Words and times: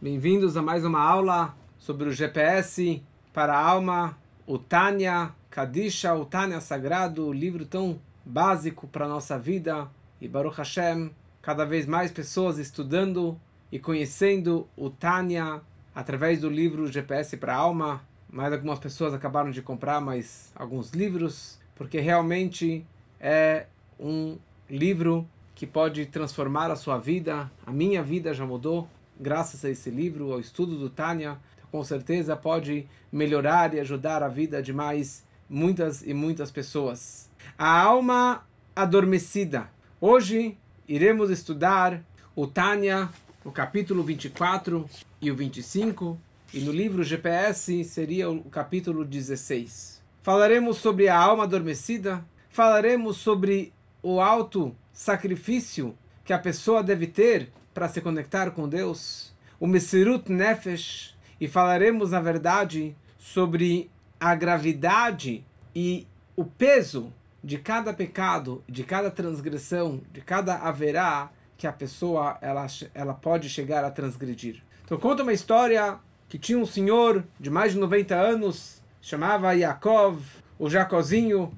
Bem-vindos 0.00 0.56
a 0.56 0.62
mais 0.62 0.84
uma 0.84 1.00
aula 1.00 1.56
sobre 1.76 2.08
o 2.08 2.12
GPS 2.12 3.02
para 3.34 3.52
a 3.52 3.60
alma, 3.60 4.16
o 4.46 4.56
Tânia 4.56 5.34
Kadisha, 5.50 6.14
o 6.14 6.24
Tânia 6.24 6.60
Sagrado, 6.60 7.32
livro 7.32 7.66
tão 7.66 7.98
básico 8.24 8.86
para 8.86 9.06
a 9.06 9.08
nossa 9.08 9.36
vida. 9.36 9.88
E 10.20 10.28
Baruch 10.28 10.56
Hashem, 10.56 11.10
cada 11.42 11.64
vez 11.64 11.84
mais 11.84 12.12
pessoas 12.12 12.58
estudando 12.58 13.36
e 13.72 13.80
conhecendo 13.80 14.68
o 14.76 14.88
Tânia 14.88 15.60
através 15.92 16.40
do 16.40 16.48
livro 16.48 16.86
GPS 16.86 17.36
para 17.36 17.54
a 17.54 17.58
alma. 17.58 18.00
Mais 18.30 18.52
algumas 18.52 18.78
pessoas 18.78 19.12
acabaram 19.12 19.50
de 19.50 19.62
comprar 19.62 20.00
mais 20.00 20.52
alguns 20.54 20.92
livros, 20.92 21.58
porque 21.74 21.98
realmente 21.98 22.86
é 23.18 23.66
um 23.98 24.38
livro 24.70 25.28
que 25.56 25.66
pode 25.66 26.06
transformar 26.06 26.70
a 26.70 26.76
sua 26.76 26.98
vida. 26.98 27.50
A 27.66 27.72
minha 27.72 28.00
vida 28.00 28.32
já 28.32 28.46
mudou 28.46 28.88
graças 29.18 29.64
a 29.64 29.70
esse 29.70 29.90
livro, 29.90 30.32
ao 30.32 30.40
estudo 30.40 30.76
do 30.76 30.88
Tânia. 30.88 31.38
Com 31.70 31.82
certeza 31.84 32.36
pode 32.36 32.86
melhorar 33.12 33.74
e 33.74 33.80
ajudar 33.80 34.22
a 34.22 34.28
vida 34.28 34.62
de 34.62 34.72
mais 34.72 35.24
muitas 35.48 36.02
e 36.02 36.14
muitas 36.14 36.50
pessoas. 36.50 37.28
A 37.56 37.80
alma 37.80 38.46
adormecida. 38.74 39.68
Hoje 40.00 40.56
iremos 40.86 41.30
estudar 41.30 42.02
o 42.34 42.46
Tânia, 42.46 43.08
o 43.44 43.50
capítulo 43.50 44.02
24 44.02 44.88
e 45.20 45.30
o 45.30 45.36
25, 45.36 46.18
e 46.54 46.60
no 46.60 46.72
livro 46.72 47.02
GPS 47.02 47.84
seria 47.84 48.30
o 48.30 48.44
capítulo 48.44 49.04
16. 49.04 50.00
Falaremos 50.22 50.78
sobre 50.78 51.08
a 51.08 51.18
alma 51.18 51.44
adormecida, 51.44 52.24
falaremos 52.48 53.16
sobre 53.16 53.72
o 54.02 54.20
alto 54.20 54.74
sacrifício 54.92 55.96
que 56.24 56.32
a 56.32 56.38
pessoa 56.38 56.82
deve 56.82 57.06
ter 57.06 57.50
para 57.78 57.88
se 57.88 58.00
conectar 58.00 58.50
com 58.50 58.68
Deus, 58.68 59.32
o 59.60 59.64
Mesirut 59.64 60.32
Nefesh, 60.32 61.16
e 61.40 61.46
falaremos, 61.46 62.10
na 62.10 62.20
verdade, 62.20 62.96
sobre 63.16 63.88
a 64.18 64.34
gravidade 64.34 65.46
e 65.72 66.04
o 66.34 66.44
peso 66.44 67.12
de 67.42 67.56
cada 67.56 67.94
pecado, 67.94 68.64
de 68.68 68.82
cada 68.82 69.12
transgressão, 69.12 70.00
de 70.12 70.20
cada 70.20 70.56
haverá 70.56 71.30
que 71.56 71.68
a 71.68 71.72
pessoa 71.72 72.36
ela, 72.40 72.66
ela 72.92 73.14
pode 73.14 73.48
chegar 73.48 73.84
a 73.84 73.92
transgredir. 73.92 74.60
Então 74.84 74.98
conta 74.98 75.22
uma 75.22 75.32
história 75.32 76.00
que 76.28 76.36
tinha 76.36 76.58
um 76.58 76.66
senhor 76.66 77.22
de 77.38 77.48
mais 77.48 77.74
de 77.74 77.78
90 77.78 78.12
anos, 78.12 78.82
chamava 79.00 79.52
Yaakov, 79.52 80.20
o 80.58 80.68
Jacozinho, 80.68 81.52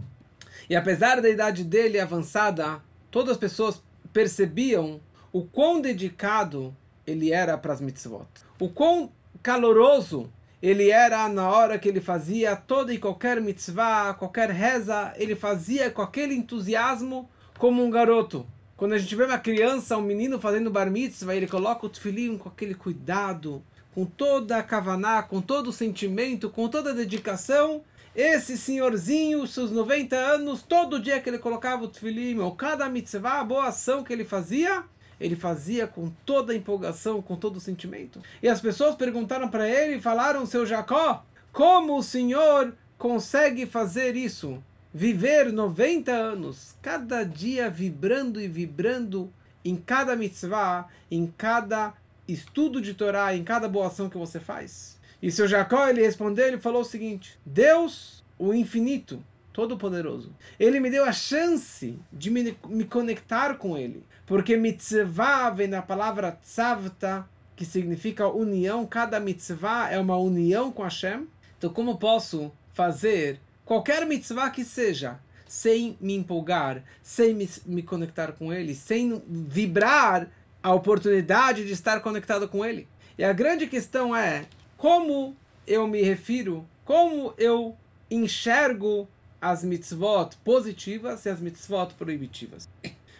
e 0.68 0.76
apesar 0.76 1.22
da 1.22 1.30
idade 1.30 1.64
dele 1.64 1.98
avançada, 1.98 2.82
todas 3.10 3.30
as 3.30 3.38
pessoas 3.38 3.82
percebiam 4.12 5.00
o 5.32 5.44
quão 5.44 5.80
dedicado 5.80 6.74
ele 7.06 7.32
era 7.32 7.56
para 7.56 7.72
as 7.72 7.80
mitzvot. 7.80 8.26
O 8.58 8.68
quão 8.68 9.10
caloroso 9.42 10.30
ele 10.62 10.90
era 10.90 11.28
na 11.28 11.48
hora 11.48 11.78
que 11.78 11.88
ele 11.88 12.00
fazia 12.00 12.54
toda 12.54 12.92
e 12.92 12.98
qualquer 12.98 13.40
mitzvah, 13.40 14.14
qualquer 14.14 14.50
reza, 14.50 15.12
ele 15.16 15.34
fazia 15.34 15.90
com 15.90 16.02
aquele 16.02 16.34
entusiasmo 16.34 17.28
como 17.58 17.82
um 17.82 17.90
garoto. 17.90 18.46
Quando 18.76 18.92
a 18.92 18.98
gente 18.98 19.14
vê 19.14 19.24
uma 19.24 19.38
criança, 19.38 19.96
um 19.96 20.02
menino 20.02 20.40
fazendo 20.40 20.70
bar 20.70 20.90
mitzvah, 20.90 21.34
ele 21.34 21.46
coloca 21.46 21.86
o 21.86 21.88
tefilim 21.88 22.36
com 22.36 22.48
aquele 22.48 22.74
cuidado, 22.74 23.62
com 23.94 24.04
toda 24.04 24.58
a 24.58 24.62
kavaná, 24.62 25.22
com 25.22 25.40
todo 25.40 25.68
o 25.68 25.72
sentimento, 25.72 26.50
com 26.50 26.68
toda 26.68 26.90
a 26.90 26.94
dedicação, 26.94 27.82
esse 28.14 28.58
senhorzinho, 28.58 29.46
seus 29.46 29.70
90 29.70 30.16
anos, 30.16 30.62
todo 30.62 31.00
dia 31.00 31.20
que 31.20 31.30
ele 31.30 31.38
colocava 31.38 31.84
o 31.84 31.88
tefilim, 31.88 32.38
ou 32.38 32.54
cada 32.54 32.88
mitzvah, 32.88 33.40
a 33.40 33.44
boa 33.44 33.68
ação 33.68 34.02
que 34.02 34.12
ele 34.12 34.24
fazia, 34.24 34.84
ele 35.20 35.36
fazia 35.36 35.86
com 35.86 36.10
toda 36.24 36.52
a 36.52 36.56
empolgação, 36.56 37.20
com 37.20 37.36
todo 37.36 37.56
o 37.56 37.60
sentimento. 37.60 38.20
E 38.42 38.48
as 38.48 38.60
pessoas 38.60 38.94
perguntaram 38.94 39.48
para 39.48 39.68
ele 39.68 39.96
e 39.96 40.00
falaram, 40.00 40.46
seu 40.46 40.64
Jacó, 40.64 41.24
como 41.52 41.98
o 41.98 42.02
senhor 42.02 42.74
consegue 42.96 43.66
fazer 43.66 44.16
isso? 44.16 44.62
Viver 44.92 45.52
90 45.52 46.10
anos, 46.10 46.74
cada 46.82 47.22
dia 47.22 47.70
vibrando 47.70 48.40
e 48.40 48.48
vibrando 48.48 49.32
em 49.64 49.76
cada 49.76 50.16
mitzvah, 50.16 50.88
em 51.10 51.26
cada 51.26 51.92
estudo 52.26 52.80
de 52.80 52.94
Torá, 52.94 53.36
em 53.36 53.44
cada 53.44 53.68
boa 53.68 53.88
ação 53.88 54.08
que 54.08 54.18
você 54.18 54.40
faz? 54.40 54.98
E 55.22 55.30
seu 55.30 55.46
Jacó, 55.46 55.86
ele 55.86 56.02
respondeu, 56.02 56.46
ele 56.46 56.60
falou 56.60 56.82
o 56.82 56.84
seguinte: 56.84 57.38
Deus, 57.44 58.24
o 58.38 58.54
infinito, 58.54 59.22
todo-poderoso, 59.52 60.34
ele 60.58 60.80
me 60.80 60.90
deu 60.90 61.04
a 61.04 61.12
chance 61.12 61.98
de 62.12 62.30
me, 62.30 62.56
me 62.68 62.84
conectar 62.84 63.56
com 63.56 63.76
ele. 63.76 64.04
Porque 64.26 64.56
mitzvah 64.56 65.50
vem 65.50 65.68
da 65.68 65.82
palavra 65.82 66.38
tzavta, 66.42 67.28
que 67.56 67.64
significa 67.64 68.28
união. 68.28 68.86
Cada 68.86 69.18
mitzvah 69.20 69.90
é 69.90 69.98
uma 69.98 70.16
união 70.16 70.70
com 70.70 70.82
Hashem. 70.82 71.26
Então, 71.58 71.70
como 71.70 71.98
posso 71.98 72.52
fazer 72.72 73.40
qualquer 73.64 74.06
mitzvah 74.06 74.50
que 74.50 74.64
seja, 74.64 75.18
sem 75.46 75.98
me 76.00 76.14
empolgar, 76.14 76.82
sem 77.02 77.34
me, 77.34 77.48
me 77.66 77.82
conectar 77.82 78.32
com 78.32 78.52
ele, 78.52 78.74
sem 78.74 79.20
vibrar 79.28 80.28
a 80.62 80.72
oportunidade 80.72 81.66
de 81.66 81.72
estar 81.72 82.00
conectado 82.00 82.48
com 82.48 82.64
ele? 82.64 82.86
E 83.18 83.24
a 83.24 83.32
grande 83.32 83.66
questão 83.66 84.16
é 84.16 84.46
como 84.76 85.36
eu 85.66 85.86
me 85.86 86.00
refiro, 86.00 86.66
como 86.84 87.34
eu 87.36 87.76
enxergo 88.10 89.06
as 89.40 89.64
mitzvot 89.64 90.36
positivas 90.44 91.24
e 91.24 91.28
as 91.30 91.40
mitzvot 91.40 91.94
proibitivas. 91.98 92.68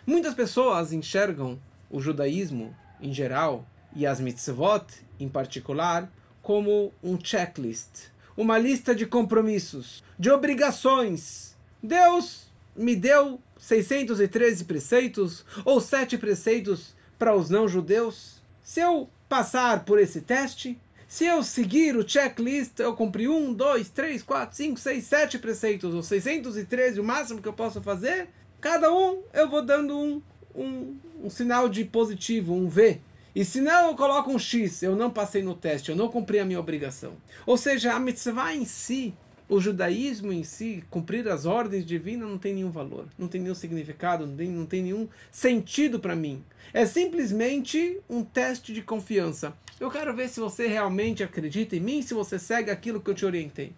Muitas 0.06 0.34
pessoas 0.34 0.92
enxergam 0.92 1.58
o 1.90 2.00
judaísmo 2.00 2.74
em 3.00 3.12
geral 3.12 3.66
e 3.94 4.06
as 4.06 4.20
mitzvot 4.20 4.84
em 5.18 5.28
particular 5.28 6.10
como 6.42 6.92
um 7.02 7.18
checklist, 7.22 8.08
uma 8.36 8.58
lista 8.58 8.94
de 8.94 9.06
compromissos, 9.06 10.02
de 10.18 10.30
obrigações. 10.30 11.56
Deus 11.82 12.46
me 12.74 12.96
deu 12.96 13.40
613 13.58 14.64
preceitos 14.64 15.44
ou 15.64 15.80
sete 15.80 16.16
preceitos 16.16 16.94
para 17.18 17.34
os 17.34 17.50
não-judeus. 17.50 18.40
Se 18.62 18.80
eu 18.80 19.08
passar 19.28 19.84
por 19.84 19.98
esse 19.98 20.20
teste, 20.20 20.80
se 21.10 21.26
eu 21.26 21.42
seguir 21.42 21.96
o 21.96 22.08
checklist, 22.08 22.78
eu 22.78 22.94
cumpri 22.94 23.26
um, 23.26 23.52
dois, 23.52 23.88
três, 23.88 24.22
quatro, 24.22 24.56
cinco, 24.56 24.78
seis, 24.78 25.06
sete 25.06 25.40
preceitos, 25.40 25.92
ou 25.92 26.04
613, 26.04 27.00
o 27.00 27.04
máximo 27.04 27.42
que 27.42 27.48
eu 27.48 27.52
posso 27.52 27.82
fazer, 27.82 28.28
cada 28.60 28.94
um 28.94 29.20
eu 29.32 29.50
vou 29.50 29.60
dando 29.60 29.98
um, 29.98 30.22
um, 30.54 30.96
um 31.24 31.28
sinal 31.28 31.68
de 31.68 31.84
positivo, 31.84 32.54
um 32.54 32.68
V. 32.68 33.00
E 33.34 33.44
se 33.44 33.60
não, 33.60 33.88
eu 33.88 33.96
coloco 33.96 34.30
um 34.30 34.38
X, 34.38 34.84
eu 34.84 34.94
não 34.94 35.10
passei 35.10 35.42
no 35.42 35.52
teste, 35.52 35.90
eu 35.90 35.96
não 35.96 36.08
cumpri 36.08 36.38
a 36.38 36.44
minha 36.44 36.60
obrigação. 36.60 37.14
Ou 37.44 37.56
seja, 37.56 37.92
a 37.92 37.98
mitzvah 37.98 38.54
em 38.54 38.64
si, 38.64 39.12
o 39.50 39.60
judaísmo 39.60 40.32
em 40.32 40.44
si, 40.44 40.84
cumprir 40.88 41.28
as 41.28 41.44
ordens 41.44 41.84
divinas 41.84 42.28
não 42.28 42.38
tem 42.38 42.54
nenhum 42.54 42.70
valor, 42.70 43.08
não 43.18 43.26
tem 43.26 43.40
nenhum 43.40 43.54
significado, 43.54 44.24
não 44.24 44.36
tem, 44.36 44.48
não 44.48 44.64
tem 44.64 44.80
nenhum 44.80 45.08
sentido 45.28 45.98
para 45.98 46.14
mim. 46.14 46.44
É 46.72 46.86
simplesmente 46.86 47.98
um 48.08 48.22
teste 48.22 48.72
de 48.72 48.80
confiança. 48.80 49.52
Eu 49.80 49.90
quero 49.90 50.14
ver 50.14 50.28
se 50.28 50.38
você 50.38 50.68
realmente 50.68 51.24
acredita 51.24 51.74
em 51.74 51.80
mim, 51.80 52.00
se 52.00 52.14
você 52.14 52.38
segue 52.38 52.70
aquilo 52.70 53.00
que 53.00 53.10
eu 53.10 53.14
te 53.14 53.26
orientei. 53.26 53.72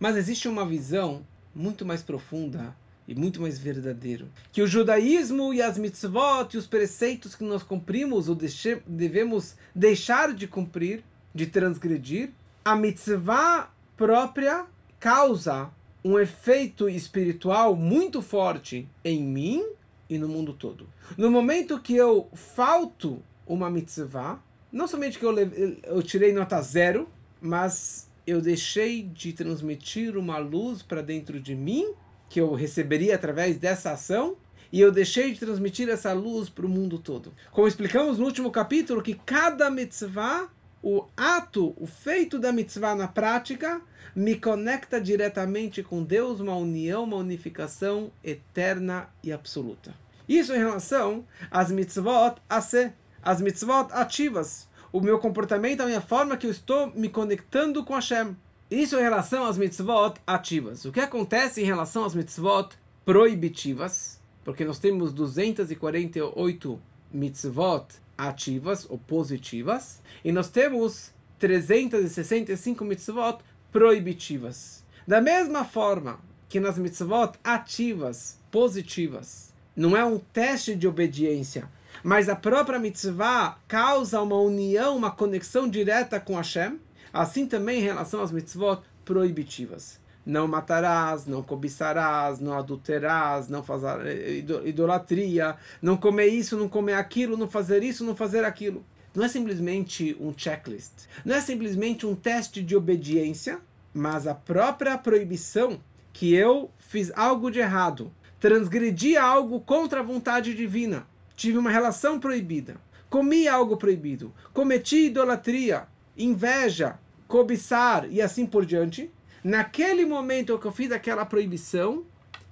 Mas 0.00 0.16
existe 0.16 0.48
uma 0.48 0.64
visão 0.64 1.22
muito 1.54 1.84
mais 1.84 2.02
profunda 2.02 2.74
e 3.06 3.14
muito 3.14 3.42
mais 3.42 3.58
verdadeiro. 3.58 4.30
Que 4.52 4.62
o 4.62 4.66
judaísmo 4.66 5.52
e 5.52 5.60
as 5.60 5.76
mitzvot 5.76 6.54
e 6.54 6.56
os 6.56 6.66
preceitos 6.66 7.34
que 7.34 7.44
nós 7.44 7.62
cumprimos 7.62 8.26
ou 8.30 8.38
devemos 8.86 9.54
deixar 9.74 10.32
de 10.32 10.48
cumprir, 10.48 11.04
de 11.34 11.44
transgredir, 11.44 12.30
a 12.64 12.74
mitzvah 12.74 13.70
própria 13.98 14.64
causa 15.04 15.70
um 16.02 16.18
efeito 16.18 16.88
espiritual 16.88 17.76
muito 17.76 18.22
forte 18.22 18.88
em 19.04 19.22
mim 19.22 19.62
e 20.08 20.16
no 20.16 20.26
mundo 20.26 20.54
todo. 20.54 20.88
No 21.14 21.30
momento 21.30 21.78
que 21.78 21.94
eu 21.94 22.30
falto 22.32 23.22
uma 23.46 23.68
mitzvah, 23.68 24.42
não 24.72 24.88
somente 24.88 25.18
que 25.18 25.26
eu, 25.26 25.34
eu 25.36 26.02
tirei 26.02 26.32
nota 26.32 26.58
zero, 26.62 27.06
mas 27.38 28.10
eu 28.26 28.40
deixei 28.40 29.02
de 29.02 29.34
transmitir 29.34 30.16
uma 30.16 30.38
luz 30.38 30.80
para 30.80 31.02
dentro 31.02 31.38
de 31.38 31.54
mim, 31.54 31.92
que 32.30 32.40
eu 32.40 32.54
receberia 32.54 33.14
através 33.14 33.58
dessa 33.58 33.92
ação, 33.92 34.38
e 34.72 34.80
eu 34.80 34.90
deixei 34.90 35.34
de 35.34 35.38
transmitir 35.38 35.86
essa 35.90 36.14
luz 36.14 36.48
para 36.48 36.64
o 36.64 36.68
mundo 36.68 36.98
todo. 36.98 37.30
Como 37.52 37.68
explicamos 37.68 38.16
no 38.16 38.24
último 38.24 38.50
capítulo, 38.50 39.02
que 39.02 39.12
cada 39.12 39.70
mitzvah, 39.70 40.48
o 40.84 41.06
ato, 41.16 41.72
o 41.78 41.86
feito 41.86 42.38
da 42.38 42.52
mitzvah 42.52 42.94
na 42.94 43.08
prática, 43.08 43.80
me 44.14 44.34
conecta 44.38 45.00
diretamente 45.00 45.82
com 45.82 46.04
Deus, 46.04 46.40
uma 46.40 46.54
união, 46.54 47.04
uma 47.04 47.16
unificação 47.16 48.12
eterna 48.22 49.08
e 49.22 49.32
absoluta. 49.32 49.94
Isso 50.28 50.52
em 50.52 50.58
relação 50.58 51.24
às 51.50 51.70
mitzvot 51.70 52.34
a 52.46 52.60
ser 52.60 52.92
as 53.22 53.40
mitzvot 53.40 53.88
ativas, 53.92 54.68
o 54.92 55.00
meu 55.00 55.18
comportamento, 55.18 55.80
a 55.80 55.86
minha 55.86 56.02
forma 56.02 56.36
que 56.36 56.46
eu 56.46 56.50
estou 56.50 56.92
me 56.94 57.08
conectando 57.08 57.82
com 57.82 57.94
Hashem. 57.94 58.36
Isso 58.70 58.98
em 58.98 59.02
relação 59.02 59.46
às 59.46 59.56
mitzvot 59.56 60.16
ativas. 60.26 60.84
O 60.84 60.92
que 60.92 61.00
acontece 61.00 61.62
em 61.62 61.64
relação 61.64 62.04
às 62.04 62.14
mitzvot 62.14 62.76
proibitivas? 63.06 64.20
Porque 64.44 64.66
nós 64.66 64.78
temos 64.78 65.14
248 65.14 66.80
mitzvot 67.10 67.86
ativas 68.16 68.86
ou 68.88 68.98
positivas, 68.98 70.00
e 70.24 70.32
nós 70.32 70.48
temos 70.48 71.12
365 71.38 72.84
mitzvot 72.84 73.38
proibitivas. 73.70 74.84
Da 75.06 75.20
mesma 75.20 75.64
forma 75.64 76.20
que 76.48 76.60
nas 76.60 76.78
mitzvot 76.78 77.32
ativas, 77.42 78.38
positivas, 78.50 79.52
não 79.76 79.96
é 79.96 80.04
um 80.04 80.18
teste 80.18 80.74
de 80.74 80.86
obediência, 80.86 81.68
mas 82.02 82.28
a 82.28 82.36
própria 82.36 82.78
mitzvah 82.78 83.58
causa 83.66 84.20
uma 84.20 84.38
união, 84.38 84.96
uma 84.96 85.10
conexão 85.10 85.68
direta 85.68 86.20
com 86.20 86.36
Hashem, 86.36 86.80
assim 87.12 87.46
também 87.46 87.80
em 87.80 87.82
relação 87.82 88.22
às 88.22 88.30
mitzvot 88.30 88.82
proibitivas. 89.04 90.00
Não 90.24 90.48
matarás, 90.48 91.26
não 91.26 91.42
cobiçarás, 91.42 92.40
não 92.40 92.56
adulterarás, 92.58 93.48
não 93.48 93.62
fazer 93.62 94.44
idolatria, 94.64 95.56
não 95.82 95.96
comer 95.96 96.28
isso, 96.28 96.56
não 96.56 96.68
comer 96.68 96.94
aquilo, 96.94 97.36
não 97.36 97.48
fazer 97.48 97.82
isso, 97.82 98.04
não 98.04 98.16
fazer 98.16 98.44
aquilo. 98.44 98.84
Não 99.14 99.24
é 99.24 99.28
simplesmente 99.28 100.16
um 100.18 100.32
checklist. 100.36 100.92
Não 101.24 101.34
é 101.34 101.40
simplesmente 101.40 102.06
um 102.06 102.14
teste 102.14 102.62
de 102.62 102.74
obediência, 102.74 103.60
mas 103.92 104.26
a 104.26 104.34
própria 104.34 104.96
proibição 104.98 105.78
que 106.12 106.34
eu 106.34 106.70
fiz 106.78 107.12
algo 107.14 107.50
de 107.50 107.58
errado, 107.58 108.10
transgredi 108.40 109.16
algo 109.16 109.60
contra 109.60 110.00
a 110.00 110.02
vontade 110.02 110.54
divina 110.54 111.06
tive 111.36 111.58
uma 111.58 111.70
relação 111.70 112.18
proibida, 112.18 112.76
comi 113.10 113.48
algo 113.48 113.76
proibido, 113.76 114.32
cometi 114.52 115.06
idolatria, 115.06 115.86
inveja, 116.16 116.98
cobiçar 117.26 118.10
e 118.10 118.22
assim 118.22 118.46
por 118.46 118.64
diante, 118.64 119.10
naquele 119.44 120.04
momento 120.04 120.58
que 120.58 120.66
eu 120.66 120.72
fiz 120.72 120.90
aquela 120.90 121.24
proibição, 121.24 122.04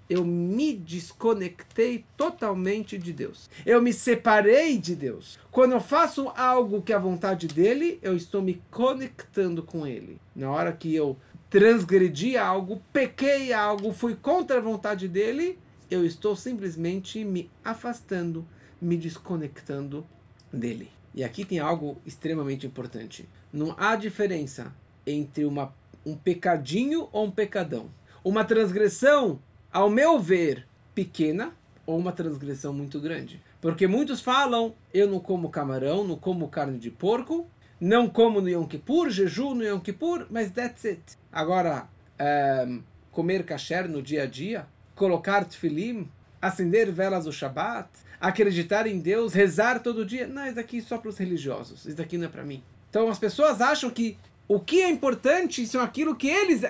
eu 0.08 0.24
me 0.24 0.74
desconectei 0.74 2.04
totalmente 2.16 2.98
de 2.98 3.12
Deus. 3.12 3.48
Eu 3.64 3.80
me 3.80 3.92
separei 3.92 4.76
de 4.76 4.94
Deus. 4.94 5.38
Quando 5.50 5.72
eu 5.72 5.80
faço 5.80 6.28
algo 6.36 6.82
que 6.82 6.92
é 6.92 6.96
a 6.96 7.00
vontade 7.00 7.48
dele, 7.48 7.98
eu 8.02 8.14
estou 8.14 8.42
me 8.42 8.62
conectando 8.70 9.62
com 9.62 9.86
ele. 9.86 10.20
Na 10.36 10.50
hora 10.50 10.72
que 10.72 10.94
eu 10.94 11.16
transgredi 11.48 12.36
algo, 12.36 12.82
pequei 12.92 13.52
algo, 13.52 13.92
fui 13.92 14.14
contra 14.14 14.58
a 14.58 14.60
vontade 14.60 15.08
dele, 15.08 15.58
eu 15.90 16.04
estou 16.04 16.36
simplesmente 16.36 17.24
me 17.24 17.50
afastando 17.64 18.46
me 18.82 18.96
desconectando 18.96 20.04
dele. 20.52 20.90
E 21.14 21.22
aqui 21.22 21.44
tem 21.44 21.60
algo 21.60 22.02
extremamente 22.04 22.66
importante. 22.66 23.28
Não 23.52 23.76
há 23.78 23.94
diferença 23.94 24.74
entre 25.06 25.44
uma, 25.44 25.72
um 26.04 26.16
pecadinho 26.16 27.08
ou 27.12 27.26
um 27.26 27.30
pecadão. 27.30 27.90
Uma 28.24 28.44
transgressão, 28.44 29.40
ao 29.72 29.90
meu 29.90 30.18
ver, 30.18 30.66
pequena 30.94 31.52
ou 31.86 31.98
uma 31.98 32.12
transgressão 32.12 32.72
muito 32.72 33.00
grande. 33.00 33.42
Porque 33.60 33.86
muitos 33.86 34.20
falam, 34.20 34.74
eu 34.92 35.08
não 35.08 35.20
como 35.20 35.48
camarão, 35.48 36.04
não 36.04 36.16
como 36.16 36.48
carne 36.48 36.78
de 36.78 36.90
porco, 36.90 37.46
não 37.80 38.08
como 38.08 38.40
no 38.40 38.48
Yom 38.48 38.64
Kippur, 38.64 39.10
jejum 39.10 39.54
no 39.54 39.64
Yom 39.64 39.80
Kippur, 39.80 40.26
mas 40.30 40.50
that's 40.50 40.84
it. 40.84 41.02
Agora, 41.30 41.88
ehm, 42.18 42.80
comer 43.10 43.44
kasher 43.44 43.88
no 43.88 44.02
dia 44.02 44.22
a 44.22 44.26
dia, 44.26 44.66
colocar 44.94 45.44
tefilim, 45.44 46.08
acender 46.40 46.90
velas 46.90 47.24
do 47.24 47.32
Shabat, 47.32 47.88
acreditar 48.20 48.86
em 48.86 48.98
Deus, 48.98 49.32
rezar 49.32 49.80
todo 49.80 50.04
dia. 50.04 50.26
Não, 50.26 50.44
isso 50.46 50.54
daqui 50.54 50.78
é 50.78 50.80
só 50.80 50.98
para 50.98 51.08
os 51.08 51.18
religiosos. 51.18 51.86
Isso 51.86 51.96
daqui 51.96 52.16
não 52.16 52.26
é 52.26 52.28
para 52.28 52.44
mim. 52.44 52.62
Então 52.88 53.08
as 53.08 53.18
pessoas 53.18 53.60
acham 53.60 53.90
que 53.90 54.16
o 54.54 54.60
que 54.60 54.82
é 54.82 54.90
importante 54.90 55.66
são 55.66 55.80
aquilo 55.80 56.14
que 56.14 56.28
eles 56.28 56.60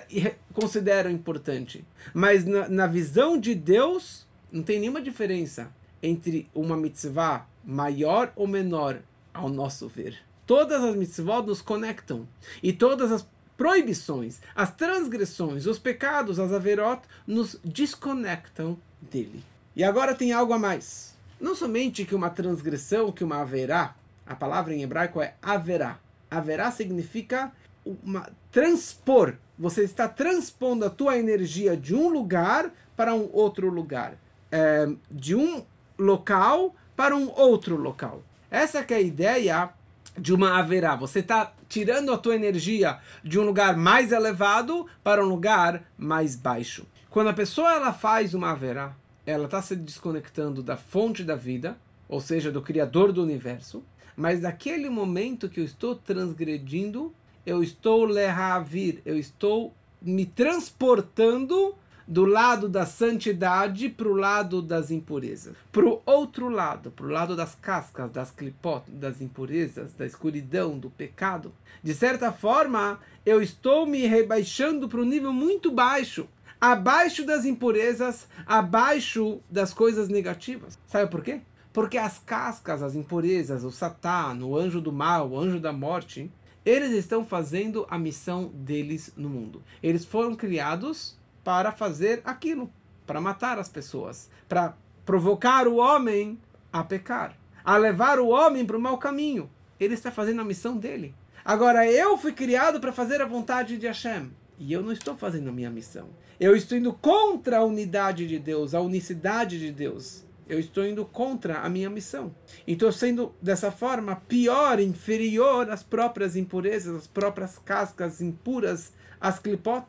consideram 0.54 1.10
importante. 1.10 1.84
Mas 2.14 2.44
na, 2.44 2.68
na 2.68 2.86
visão 2.86 3.36
de 3.36 3.56
Deus, 3.56 4.24
não 4.52 4.62
tem 4.62 4.78
nenhuma 4.78 5.02
diferença 5.02 5.68
entre 6.00 6.48
uma 6.54 6.76
mitzvah 6.76 7.44
maior 7.64 8.32
ou 8.36 8.46
menor, 8.46 9.00
ao 9.34 9.48
nosso 9.48 9.88
ver. 9.88 10.16
Todas 10.46 10.80
as 10.80 10.94
mitzvot 10.94 11.44
nos 11.44 11.60
conectam. 11.60 12.28
E 12.62 12.72
todas 12.72 13.10
as 13.10 13.26
proibições, 13.56 14.40
as 14.54 14.70
transgressões, 14.70 15.66
os 15.66 15.80
pecados, 15.80 16.38
as 16.38 16.52
averot, 16.52 17.02
nos 17.26 17.58
desconectam 17.64 18.78
dele. 19.00 19.42
E 19.74 19.82
agora 19.82 20.14
tem 20.14 20.32
algo 20.32 20.52
a 20.52 20.58
mais. 20.58 21.16
Não 21.40 21.56
somente 21.56 22.04
que 22.04 22.14
uma 22.14 22.30
transgressão, 22.30 23.10
que 23.10 23.24
uma 23.24 23.40
haverá, 23.40 23.96
a 24.24 24.36
palavra 24.36 24.72
em 24.72 24.84
hebraico 24.84 25.20
é 25.20 25.34
haverá. 25.42 25.98
Haverá 26.30 26.70
significa 26.70 27.52
uma 27.84 28.28
transpor. 28.50 29.34
Você 29.58 29.82
está 29.82 30.08
transpondo 30.08 30.84
a 30.84 30.90
tua 30.90 31.18
energia 31.18 31.76
de 31.76 31.94
um 31.94 32.08
lugar 32.08 32.72
para 32.96 33.14
um 33.14 33.28
outro 33.32 33.68
lugar. 33.68 34.14
É, 34.50 34.88
de 35.10 35.34
um 35.34 35.64
local 35.98 36.74
para 36.96 37.16
um 37.16 37.30
outro 37.30 37.76
local. 37.76 38.22
Essa 38.50 38.80
é 38.80 38.94
a 38.94 39.00
ideia 39.00 39.70
de 40.18 40.34
uma 40.34 40.58
haverá. 40.58 40.94
Você 40.96 41.20
está 41.20 41.52
tirando 41.68 42.12
a 42.12 42.18
tua 42.18 42.34
energia 42.34 42.98
de 43.24 43.38
um 43.38 43.44
lugar 43.44 43.76
mais 43.76 44.12
elevado 44.12 44.86
para 45.02 45.24
um 45.24 45.28
lugar 45.28 45.84
mais 45.96 46.36
baixo. 46.36 46.86
Quando 47.08 47.28
a 47.28 47.34
pessoa 47.34 47.72
ela 47.72 47.92
faz 47.92 48.34
uma 48.34 48.50
haverá, 48.50 48.94
ela 49.24 49.46
está 49.46 49.62
se 49.62 49.76
desconectando 49.76 50.62
da 50.62 50.76
fonte 50.76 51.24
da 51.24 51.34
vida, 51.34 51.76
ou 52.08 52.20
seja, 52.20 52.50
do 52.50 52.60
Criador 52.60 53.12
do 53.12 53.22
universo, 53.22 53.82
mas 54.16 54.40
naquele 54.40 54.90
momento 54.90 55.48
que 55.48 55.60
eu 55.60 55.64
estou 55.64 55.94
transgredindo, 55.94 57.14
eu 57.44 57.62
estou 57.62 58.04
lehavir, 58.04 59.00
eu 59.04 59.18
estou 59.18 59.74
me 60.00 60.26
transportando 60.26 61.74
do 62.06 62.24
lado 62.24 62.68
da 62.68 62.84
santidade 62.84 63.88
para 63.88 64.08
o 64.08 64.14
lado 64.14 64.60
das 64.60 64.90
impurezas. 64.90 65.54
Para 65.70 65.86
o 65.86 66.02
outro 66.04 66.48
lado, 66.48 66.90
para 66.90 67.06
o 67.06 67.10
lado 67.10 67.36
das 67.36 67.54
cascas, 67.54 68.10
das 68.10 68.30
clipot, 68.30 68.90
das 68.90 69.20
impurezas, 69.20 69.94
da 69.94 70.04
escuridão, 70.04 70.78
do 70.78 70.90
pecado. 70.90 71.52
De 71.82 71.94
certa 71.94 72.32
forma, 72.32 72.98
eu 73.24 73.40
estou 73.40 73.86
me 73.86 74.06
rebaixando 74.06 74.88
para 74.88 75.00
um 75.00 75.04
nível 75.04 75.32
muito 75.32 75.70
baixo 75.70 76.28
abaixo 76.62 77.26
das 77.26 77.44
impurezas, 77.44 78.28
abaixo 78.46 79.40
das 79.50 79.74
coisas 79.74 80.08
negativas. 80.08 80.78
Sabe 80.86 81.10
por 81.10 81.20
quê? 81.20 81.40
Porque 81.72 81.98
as 81.98 82.20
cascas, 82.20 82.84
as 82.84 82.94
impurezas, 82.94 83.64
o 83.64 83.72
Satã, 83.72 84.32
o 84.40 84.56
anjo 84.56 84.80
do 84.80 84.92
mal, 84.92 85.30
o 85.30 85.40
anjo 85.40 85.58
da 85.58 85.72
morte, 85.72 86.30
eles 86.64 86.92
estão 86.92 87.24
fazendo 87.24 87.86
a 87.90 87.98
missão 87.98 88.48
deles 88.54 89.12
no 89.16 89.28
mundo. 89.28 89.62
Eles 89.82 90.04
foram 90.04 90.34
criados 90.34 91.16
para 91.42 91.72
fazer 91.72 92.20
aquilo, 92.24 92.70
para 93.06 93.20
matar 93.20 93.58
as 93.58 93.68
pessoas, 93.68 94.30
para 94.48 94.76
provocar 95.04 95.66
o 95.66 95.76
homem 95.76 96.38
a 96.72 96.84
pecar, 96.84 97.36
a 97.64 97.76
levar 97.76 98.18
o 98.18 98.28
homem 98.28 98.64
para 98.64 98.76
o 98.76 98.80
mau 98.80 98.96
caminho. 98.98 99.50
Ele 99.78 99.94
está 99.94 100.10
fazendo 100.10 100.40
a 100.40 100.44
missão 100.44 100.76
dele. 100.76 101.14
Agora 101.44 101.90
eu 101.90 102.16
fui 102.16 102.32
criado 102.32 102.78
para 102.80 102.92
fazer 102.92 103.20
a 103.20 103.26
vontade 103.26 103.76
de 103.76 103.86
Hashem. 103.86 104.30
E 104.58 104.72
eu 104.72 104.80
não 104.80 104.92
estou 104.92 105.16
fazendo 105.16 105.48
a 105.48 105.52
minha 105.52 105.70
missão. 105.70 106.10
Eu 106.38 106.54
estou 106.54 106.78
indo 106.78 106.92
contra 106.92 107.58
a 107.58 107.64
unidade 107.64 108.28
de 108.28 108.38
Deus, 108.38 108.74
a 108.74 108.80
unicidade 108.80 109.58
de 109.58 109.72
Deus. 109.72 110.24
Eu 110.48 110.58
estou 110.58 110.84
indo 110.86 111.04
contra 111.04 111.60
a 111.60 111.68
minha 111.68 111.88
missão. 111.88 112.34
E 112.66 112.72
estou 112.72 112.92
sendo, 112.92 113.34
dessa 113.40 113.70
forma, 113.70 114.16
pior, 114.16 114.80
inferior 114.80 115.70
às 115.70 115.82
próprias 115.82 116.36
impurezas, 116.36 116.94
às 116.94 117.06
próprias 117.06 117.58
cascas 117.58 118.20
impuras, 118.20 118.92
às 119.20 119.38
clipot. 119.38 119.86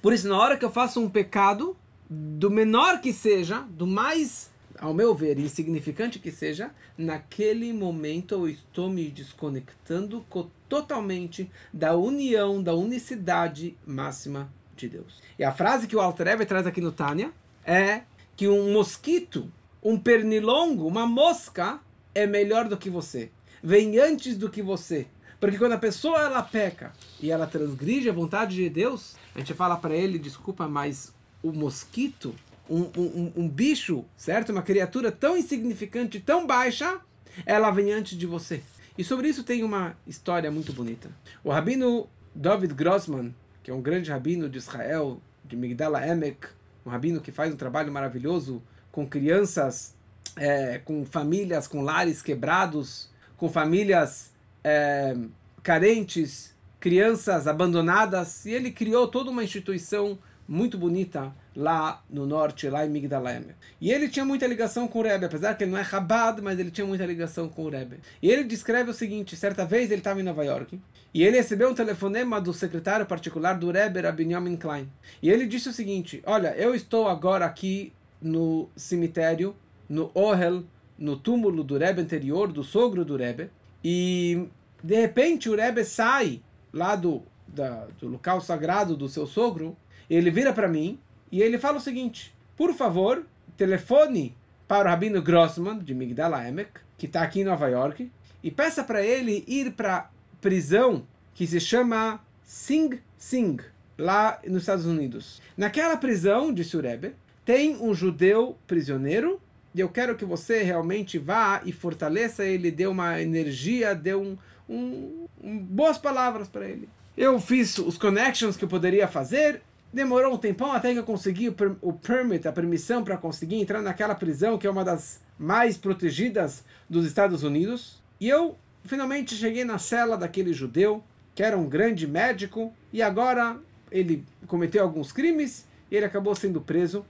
Por 0.00 0.12
isso, 0.12 0.28
na 0.28 0.38
hora 0.38 0.56
que 0.56 0.64
eu 0.64 0.70
faço 0.70 1.00
um 1.00 1.08
pecado, 1.08 1.76
do 2.08 2.50
menor 2.50 3.00
que 3.00 3.12
seja, 3.12 3.60
do 3.70 3.86
mais, 3.86 4.50
ao 4.78 4.92
meu 4.92 5.14
ver, 5.14 5.38
insignificante 5.38 6.18
que 6.18 6.30
seja, 6.30 6.70
naquele 6.96 7.72
momento 7.72 8.34
eu 8.34 8.48
estou 8.48 8.90
me 8.90 9.08
desconectando 9.08 10.24
totalmente 10.68 11.50
da 11.72 11.96
união, 11.96 12.62
da 12.62 12.74
unicidade 12.74 13.76
máxima 13.86 14.52
de 14.76 14.88
Deus. 14.88 15.20
E 15.38 15.44
a 15.44 15.52
frase 15.52 15.86
que 15.86 15.96
o 15.96 16.00
Alter 16.00 16.28
Rebbe 16.28 16.46
traz 16.46 16.66
aqui 16.66 16.80
no 16.80 16.92
Tânia 16.92 17.32
é 17.64 18.02
que 18.36 18.48
um 18.48 18.72
mosquito, 18.72 19.50
um 19.82 19.98
pernilongo, 19.98 20.86
uma 20.86 21.06
mosca 21.06 21.80
é 22.14 22.26
melhor 22.26 22.68
do 22.68 22.76
que 22.76 22.88
você. 22.88 23.30
Vem 23.62 23.98
antes 23.98 24.36
do 24.36 24.48
que 24.48 24.62
você. 24.62 25.06
Porque 25.40 25.58
quando 25.58 25.72
a 25.72 25.78
pessoa 25.78 26.20
ela 26.20 26.42
peca 26.42 26.92
e 27.20 27.30
ela 27.30 27.48
transgride 27.48 28.08
a 28.08 28.12
vontade 28.12 28.54
de 28.54 28.70
Deus, 28.70 29.16
a 29.34 29.38
gente 29.40 29.54
fala 29.54 29.76
para 29.76 29.94
ele, 29.94 30.18
desculpa, 30.18 30.68
mas 30.68 31.12
o 31.42 31.50
mosquito, 31.50 32.32
um, 32.70 32.82
um, 32.96 33.32
um 33.36 33.48
bicho, 33.48 34.04
certo? 34.16 34.50
Uma 34.50 34.62
criatura 34.62 35.10
tão 35.10 35.36
insignificante, 35.36 36.20
tão 36.20 36.46
baixa, 36.46 37.00
ela 37.44 37.72
vem 37.72 37.92
antes 37.92 38.16
de 38.16 38.24
você. 38.24 38.62
E 38.96 39.02
sobre 39.02 39.28
isso 39.28 39.42
tem 39.42 39.64
uma 39.64 39.96
história 40.06 40.48
muito 40.50 40.72
bonita. 40.72 41.10
O 41.42 41.50
rabino 41.50 42.08
David 42.32 42.74
Grossman, 42.74 43.34
que 43.64 43.70
é 43.70 43.74
um 43.74 43.82
grande 43.82 44.10
rabino 44.12 44.48
de 44.48 44.58
Israel, 44.58 45.20
de 45.44 45.56
Migdala 45.56 46.06
Emek, 46.06 46.46
um 46.86 46.90
rabino 46.90 47.20
que 47.20 47.32
faz 47.32 47.52
um 47.52 47.56
trabalho 47.56 47.92
maravilhoso 47.92 48.62
com 48.92 49.06
crianças, 49.06 49.94
é, 50.36 50.78
com 50.84 51.04
famílias, 51.04 51.66
com 51.66 51.80
lares 51.80 52.22
quebrados, 52.22 53.10
com 53.36 53.48
famílias 53.48 54.30
é, 54.62 55.16
carentes, 55.62 56.54
crianças 56.78 57.48
abandonadas, 57.48 58.44
e 58.44 58.50
ele 58.50 58.70
criou 58.70 59.08
toda 59.08 59.30
uma 59.30 59.42
instituição 59.42 60.18
muito 60.46 60.76
bonita 60.76 61.32
lá 61.54 62.02
no 62.10 62.26
norte, 62.26 62.68
lá 62.68 62.84
em 62.84 62.90
Migdalaem. 62.90 63.46
E 63.80 63.90
ele 63.90 64.08
tinha 64.08 64.24
muita 64.24 64.46
ligação 64.46 64.88
com 64.88 64.98
o 64.98 65.02
Rebbe, 65.02 65.24
apesar 65.24 65.54
que 65.54 65.64
ele 65.64 65.70
não 65.70 65.78
é 65.78 65.84
Chabad, 65.84 66.42
mas 66.42 66.58
ele 66.58 66.70
tinha 66.70 66.86
muita 66.86 67.06
ligação 67.06 67.48
com 67.48 67.64
o 67.64 67.70
Rebbe. 67.70 68.00
E 68.20 68.28
ele 68.28 68.44
descreve 68.44 68.90
o 68.90 68.94
seguinte, 68.94 69.36
certa 69.36 69.64
vez 69.64 69.90
ele 69.90 70.00
estava 70.00 70.20
em 70.20 70.24
Nova 70.24 70.44
York, 70.44 70.78
e 71.14 71.22
ele 71.22 71.36
recebeu 71.36 71.70
um 71.70 71.74
telefonema 71.74 72.40
do 72.40 72.52
secretário 72.52 73.06
particular 73.06 73.54
do 73.54 73.70
Rebbe, 73.70 74.00
Rabbi 74.00 74.56
Klein. 74.58 74.90
E 75.22 75.30
ele 75.30 75.46
disse 75.46 75.68
o 75.68 75.72
seguinte, 75.72 76.22
olha, 76.26 76.54
eu 76.56 76.74
estou 76.74 77.08
agora 77.08 77.46
aqui 77.46 77.92
no 78.22 78.68
cemitério, 78.76 79.54
no 79.88 80.10
Ohel, 80.14 80.64
no 80.98 81.16
túmulo 81.16 81.64
do 81.64 81.76
Rebbe 81.76 82.00
anterior, 82.00 82.52
do 82.52 82.62
sogro 82.62 83.04
do 83.04 83.16
Rebbe, 83.16 83.50
e 83.84 84.48
de 84.82 85.00
repente 85.00 85.48
o 85.48 85.56
Rebbe 85.56 85.84
sai 85.84 86.40
lá 86.72 86.94
do, 86.94 87.22
da, 87.46 87.86
do 88.00 88.08
local 88.08 88.40
sagrado 88.40 88.96
do 88.96 89.08
seu 89.08 89.26
sogro, 89.26 89.76
ele 90.08 90.30
vira 90.30 90.52
para 90.52 90.68
mim 90.68 90.98
e 91.30 91.42
ele 91.42 91.58
fala 91.58 91.78
o 91.78 91.80
seguinte: 91.80 92.34
por 92.56 92.72
favor, 92.74 93.26
telefone 93.56 94.36
para 94.68 94.88
o 94.88 94.90
Rabino 94.90 95.20
Grossman, 95.20 95.78
de 95.78 95.94
Migdal 95.94 96.34
Emek, 96.34 96.70
que 96.96 97.06
está 97.06 97.22
aqui 97.22 97.40
em 97.40 97.44
Nova 97.44 97.68
York, 97.68 98.10
e 98.42 98.50
peça 98.50 98.84
para 98.84 99.02
ele 99.02 99.44
ir 99.46 99.72
para 99.72 100.10
prisão 100.40 101.06
que 101.34 101.46
se 101.46 101.60
chama 101.60 102.20
Sing 102.42 103.00
Sing, 103.16 103.58
lá 103.96 104.40
nos 104.46 104.62
Estados 104.62 104.86
Unidos. 104.86 105.40
Naquela 105.56 105.96
prisão, 105.96 106.52
disse 106.52 106.76
o 106.76 106.80
Rebbe, 106.80 107.14
tem 107.44 107.76
um 107.76 107.94
judeu 107.94 108.56
prisioneiro 108.66 109.40
e 109.74 109.80
eu 109.80 109.88
quero 109.88 110.16
que 110.16 110.24
você 110.24 110.62
realmente 110.62 111.18
vá 111.18 111.62
e 111.64 111.72
fortaleça 111.72 112.44
ele, 112.44 112.70
dê 112.70 112.86
uma 112.86 113.20
energia, 113.20 113.94
dê 113.94 114.14
um, 114.14 114.36
um, 114.68 115.26
um 115.42 115.58
boas 115.58 115.98
palavras 115.98 116.48
para 116.48 116.66
ele. 116.66 116.88
Eu 117.16 117.38
fiz 117.40 117.78
os 117.78 117.98
connections 117.98 118.56
que 118.56 118.64
eu 118.64 118.68
poderia 118.68 119.08
fazer 119.08 119.62
Demorou 119.92 120.32
um 120.32 120.38
tempão 120.38 120.72
até 120.72 120.90
que 120.90 120.98
eu 120.98 121.04
consegui 121.04 121.50
o, 121.50 121.52
per 121.52 121.72
o 121.82 121.92
permit, 121.92 122.48
a 122.48 122.52
permissão 122.52 123.04
para 123.04 123.18
conseguir 123.18 123.56
entrar 123.56 123.82
naquela 123.82 124.14
prisão 124.14 124.56
que 124.56 124.66
é 124.66 124.70
uma 124.70 124.82
das 124.82 125.20
mais 125.38 125.76
protegidas 125.76 126.64
dos 126.88 127.04
Estados 127.04 127.42
Unidos. 127.42 128.02
E 128.18 128.26
eu 128.26 128.56
finalmente 128.84 129.34
cheguei 129.34 129.64
na 129.64 129.76
cela 129.76 130.16
daquele 130.16 130.54
judeu, 130.54 131.04
que 131.34 131.42
era 131.42 131.58
um 131.58 131.68
grande 131.68 132.06
médico, 132.06 132.72
e 132.90 133.02
agora 133.02 133.58
ele 133.90 134.24
cometeu 134.46 134.82
alguns 134.82 135.12
crimes 135.12 135.66
e 135.90 135.96
ele 135.96 136.06
acabou 136.06 136.34
sendo 136.34 136.58
preso. 136.58 137.04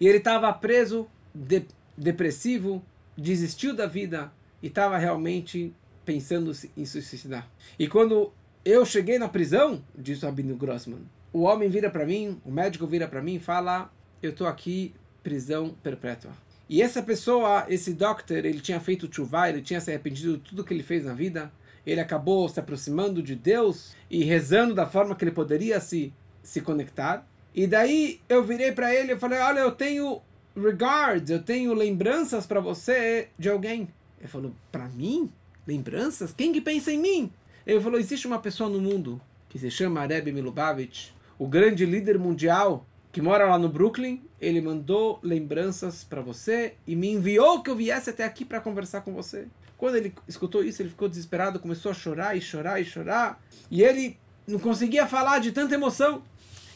E 0.00 0.06
ele 0.06 0.18
estava 0.18 0.52
preso, 0.52 1.08
de, 1.34 1.64
depressivo, 1.96 2.84
desistiu 3.16 3.74
da 3.74 3.86
vida 3.86 4.32
e 4.62 4.66
estava 4.66 4.98
realmente 4.98 5.74
pensando 6.04 6.52
em 6.76 6.84
suicidar. 6.84 7.48
E 7.78 7.86
quando 7.86 8.32
eu 8.64 8.84
cheguei 8.84 9.18
na 9.18 9.28
prisão, 9.28 9.82
disse 9.96 10.24
o 10.24 10.28
Rabino 10.28 10.56
Grossman, 10.56 11.00
o 11.32 11.42
homem 11.42 11.68
vira 11.68 11.90
para 11.90 12.04
mim, 12.04 12.40
o 12.44 12.50
médico 12.50 12.86
vira 12.86 13.08
para 13.08 13.22
mim 13.22 13.36
e 13.36 13.40
fala: 13.40 13.90
Eu 14.22 14.30
estou 14.30 14.46
aqui, 14.46 14.94
prisão 15.22 15.74
perpétua. 15.82 16.32
E 16.68 16.80
essa 16.80 17.02
pessoa, 17.02 17.66
esse 17.68 17.92
doctor, 17.92 18.44
ele 18.44 18.60
tinha 18.60 18.80
feito 18.80 19.12
chuva, 19.12 19.48
ele 19.48 19.62
tinha 19.62 19.80
se 19.80 19.90
arrependido 19.90 20.36
de 20.36 20.42
tudo 20.42 20.64
que 20.64 20.72
ele 20.72 20.82
fez 20.82 21.04
na 21.04 21.12
vida. 21.12 21.52
Ele 21.84 22.00
acabou 22.00 22.48
se 22.48 22.60
aproximando 22.60 23.22
de 23.22 23.34
Deus 23.34 23.94
e 24.08 24.22
rezando 24.22 24.74
da 24.74 24.86
forma 24.86 25.16
que 25.16 25.24
ele 25.24 25.32
poderia 25.32 25.80
se, 25.80 26.12
se 26.42 26.60
conectar. 26.60 27.26
E 27.54 27.66
daí 27.66 28.20
eu 28.28 28.42
virei 28.42 28.72
para 28.72 28.94
ele 28.94 29.12
e 29.12 29.18
falei: 29.18 29.38
Olha, 29.40 29.60
eu 29.60 29.72
tenho 29.72 30.20
regards, 30.56 31.30
eu 31.30 31.42
tenho 31.42 31.74
lembranças 31.74 32.46
para 32.46 32.60
você 32.60 33.28
de 33.38 33.48
alguém. 33.48 33.88
Ele 34.18 34.28
falou: 34.28 34.52
Para 34.70 34.88
mim? 34.88 35.30
Lembranças? 35.66 36.32
Quem 36.32 36.52
que 36.52 36.60
pensa 36.60 36.90
em 36.92 36.98
mim? 36.98 37.32
Ele 37.66 37.80
falou: 37.80 37.98
Existe 37.98 38.26
uma 38.26 38.38
pessoa 38.38 38.68
no 38.68 38.80
mundo 38.80 39.20
que 39.48 39.58
se 39.58 39.70
chama 39.70 40.06
Rebbe 40.06 40.32
Milubavitch 40.32 41.10
o 41.42 41.46
grande 41.48 41.84
líder 41.84 42.20
mundial 42.20 42.86
que 43.10 43.20
mora 43.20 43.44
lá 43.46 43.58
no 43.58 43.68
Brooklyn, 43.68 44.22
ele 44.40 44.60
mandou 44.60 45.18
lembranças 45.22 46.04
para 46.04 46.22
você 46.22 46.74
e 46.86 46.94
me 46.94 47.10
enviou 47.10 47.62
que 47.62 47.68
eu 47.68 47.74
viesse 47.74 48.08
até 48.08 48.24
aqui 48.24 48.44
para 48.44 48.60
conversar 48.60 49.00
com 49.00 49.12
você. 49.12 49.48
Quando 49.76 49.96
ele 49.96 50.14
escutou 50.28 50.62
isso, 50.62 50.80
ele 50.80 50.90
ficou 50.90 51.08
desesperado, 51.08 51.58
começou 51.58 51.90
a 51.90 51.94
chorar 51.94 52.36
e 52.36 52.40
chorar 52.40 52.80
e 52.80 52.84
chorar, 52.84 53.42
e 53.68 53.82
ele 53.82 54.16
não 54.46 54.60
conseguia 54.60 55.04
falar 55.04 55.40
de 55.40 55.50
tanta 55.50 55.74
emoção. 55.74 56.22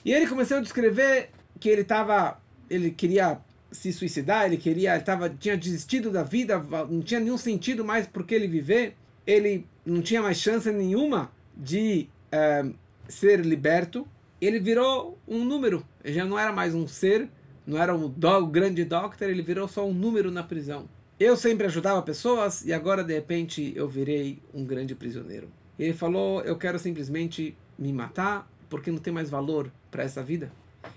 E 0.07 0.13
ele 0.13 0.27
começou 0.27 0.57
a 0.57 0.61
descrever 0.61 1.29
que 1.61 1.69
ele 1.69 1.83
estava, 1.83 2.41
ele 2.71 2.91
queria 2.91 3.39
se 3.71 3.93
suicidar, 3.93 4.47
ele 4.47 4.57
queria, 4.57 4.95
ele 4.95 5.05
tava, 5.05 5.29
tinha 5.29 5.57
desistido 5.59 6.11
da 6.11 6.23
vida, 6.23 6.59
não 6.89 7.03
tinha 7.03 7.21
nenhum 7.21 7.37
sentido 7.37 7.85
mais 7.85 8.07
por 8.07 8.25
que 8.25 8.35
ele 8.35 8.49
viver, 8.49 8.97
ele 9.27 9.67
não 9.85 10.01
tinha 10.01 10.23
mais 10.23 10.39
chance 10.39 10.71
nenhuma 10.71 11.31
de 11.55 12.09
uh, 12.33 12.75
ser 13.09 13.41
liberto 13.41 14.09
ele 14.41 14.59
virou 14.59 15.19
um 15.27 15.45
número. 15.45 15.85
Ele 16.05 16.15
já 16.15 16.25
não 16.25 16.39
era 16.39 16.53
mais 16.53 16.75
um 16.75 16.87
ser, 16.87 17.29
não 17.67 17.81
era 17.81 17.95
um 17.95 18.09
do, 18.09 18.47
grande 18.47 18.85
doctor, 18.85 19.29
ele 19.29 19.43
virou 19.43 19.67
só 19.67 19.87
um 19.87 19.93
número 19.93 20.31
na 20.31 20.43
prisão. 20.43 20.89
Eu 21.19 21.37
sempre 21.37 21.67
ajudava 21.67 22.03
pessoas 22.03 22.65
e 22.65 22.73
agora 22.73 23.03
de 23.03 23.15
repente 23.15 23.73
eu 23.75 23.89
virei 23.89 24.39
um 24.53 24.65
grande 24.65 24.95
prisioneiro. 24.95 25.49
Ele 25.79 25.95
falou: 25.95 26.43
Eu 26.43 26.57
quero 26.57 26.79
simplesmente 26.79 27.57
me 27.79 27.93
matar 27.93 28.51
porque 28.69 28.91
não 28.91 28.99
tem 28.99 29.13
mais 29.13 29.31
valor 29.31 29.73
para 29.97 30.05
essa 30.05 30.23
vida. 30.23 30.53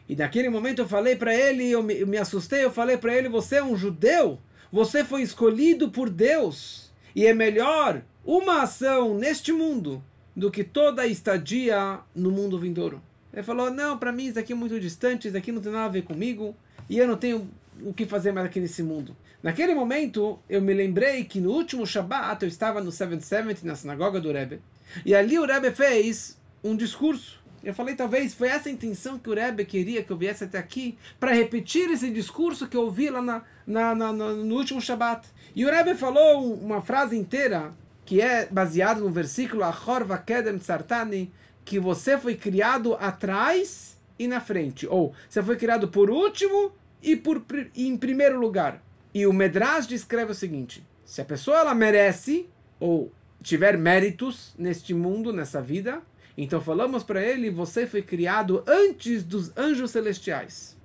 E 0.07 0.15
naquele 0.15 0.49
momento 0.49 0.79
eu 0.79 0.87
falei 0.87 1.15
para 1.15 1.33
ele, 1.33 1.71
eu 1.71 1.81
me, 1.81 2.01
eu 2.01 2.05
me 2.05 2.17
assustei, 2.17 2.65
eu 2.65 2.71
falei 2.71 2.97
para 2.97 3.15
ele: 3.15 3.29
Você 3.29 3.55
é 3.55 3.63
um 3.63 3.77
judeu, 3.77 4.37
você 4.69 5.05
foi 5.05 5.21
escolhido 5.21 5.89
por 5.89 6.09
Deus 6.09 6.91
e 7.15 7.25
é 7.25 7.33
melhor 7.33 8.01
uma 8.25 8.63
ação 8.63 9.17
neste 9.17 9.53
mundo 9.53 10.03
do 10.35 10.51
que 10.51 10.63
toda 10.63 11.03
a 11.03 11.07
estadia 11.07 11.99
no 12.13 12.29
mundo 12.29 12.59
vindouro. 12.59 13.01
Ele 13.33 13.41
falou: 13.41 13.71
Não, 13.71 13.97
para 13.97 14.11
mim 14.11 14.25
isso 14.25 14.37
aqui 14.37 14.51
é 14.51 14.55
muito 14.55 14.77
distante, 14.79 15.29
isso 15.29 15.37
aqui 15.37 15.51
não 15.51 15.61
tem 15.61 15.71
nada 15.71 15.85
a 15.85 15.89
ver 15.89 16.01
comigo 16.01 16.53
e 16.89 16.97
eu 16.97 17.07
não 17.07 17.15
tenho 17.15 17.49
o 17.81 17.93
que 17.93 18.05
fazer 18.05 18.33
mais 18.33 18.47
aqui 18.47 18.59
nesse 18.59 18.83
mundo. 18.83 19.15
Naquele 19.41 19.73
momento, 19.73 20.37
eu 20.49 20.61
me 20.61 20.73
lembrei 20.73 21.23
que 21.23 21.39
no 21.39 21.51
último 21.51 21.87
Shabbat 21.87 22.43
eu 22.43 22.49
estava 22.49 22.81
no 22.81 22.91
770, 22.91 23.65
na 23.65 23.75
sinagoga 23.75 24.19
do 24.19 24.33
Rebbe, 24.33 24.59
e 25.05 25.15
ali 25.15 25.39
o 25.39 25.45
Rebbe 25.45 25.71
fez 25.71 26.37
um 26.61 26.75
discurso. 26.75 27.38
Eu 27.63 27.73
falei, 27.73 27.95
talvez 27.95 28.33
foi 28.33 28.47
essa 28.47 28.69
a 28.69 28.71
intenção 28.71 29.19
que 29.19 29.29
o 29.29 29.33
Rebbe 29.33 29.65
queria 29.65 30.03
que 30.03 30.11
eu 30.11 30.17
viesse 30.17 30.43
até 30.43 30.57
aqui, 30.57 30.97
para 31.19 31.33
repetir 31.33 31.89
esse 31.89 32.09
discurso 32.09 32.67
que 32.67 32.77
eu 32.77 32.81
ouvi 32.81 33.09
lá 33.09 33.21
na, 33.21 33.43
na, 33.65 33.95
na, 33.95 34.11
no 34.13 34.55
último 34.55 34.81
Shabbat. 34.81 35.27
E 35.55 35.65
o 35.65 35.69
Rebbe 35.69 35.95
falou 35.95 36.53
uma 36.53 36.81
frase 36.81 37.17
inteira, 37.17 37.73
que 38.05 38.21
é 38.21 38.45
baseada 38.45 39.01
no 39.01 39.09
versículo 39.09 39.63
Achor 39.63 40.03
Vakedem 40.05 40.59
Sartani, 40.59 41.31
que 41.65 41.79
você 41.79 42.17
foi 42.17 42.35
criado 42.35 42.95
atrás 42.95 43.97
e 44.17 44.27
na 44.27 44.41
frente. 44.41 44.87
Ou 44.87 45.13
você 45.29 45.43
foi 45.43 45.55
criado 45.55 45.87
por 45.87 46.09
último 46.09 46.71
e 47.01 47.15
por 47.15 47.43
em 47.75 47.95
primeiro 47.97 48.39
lugar. 48.39 48.81
E 49.13 49.27
o 49.27 49.33
Medrash 49.33 49.87
descreve 49.87 50.31
o 50.31 50.35
seguinte: 50.35 50.83
se 51.05 51.21
a 51.21 51.25
pessoa 51.25 51.59
ela 51.59 51.75
merece 51.75 52.47
ou 52.79 53.11
tiver 53.41 53.77
méritos 53.77 54.53
neste 54.57 54.93
mundo, 54.93 55.31
nessa 55.31 55.61
vida, 55.61 56.01
então 56.43 56.61
falamos 56.61 57.03
para 57.03 57.21
ele: 57.21 57.49
você 57.49 57.85
foi 57.85 58.01
criado 58.01 58.63
antes 58.65 59.23
dos 59.23 59.51
anjos 59.57 59.91
celestiais. 59.91 60.77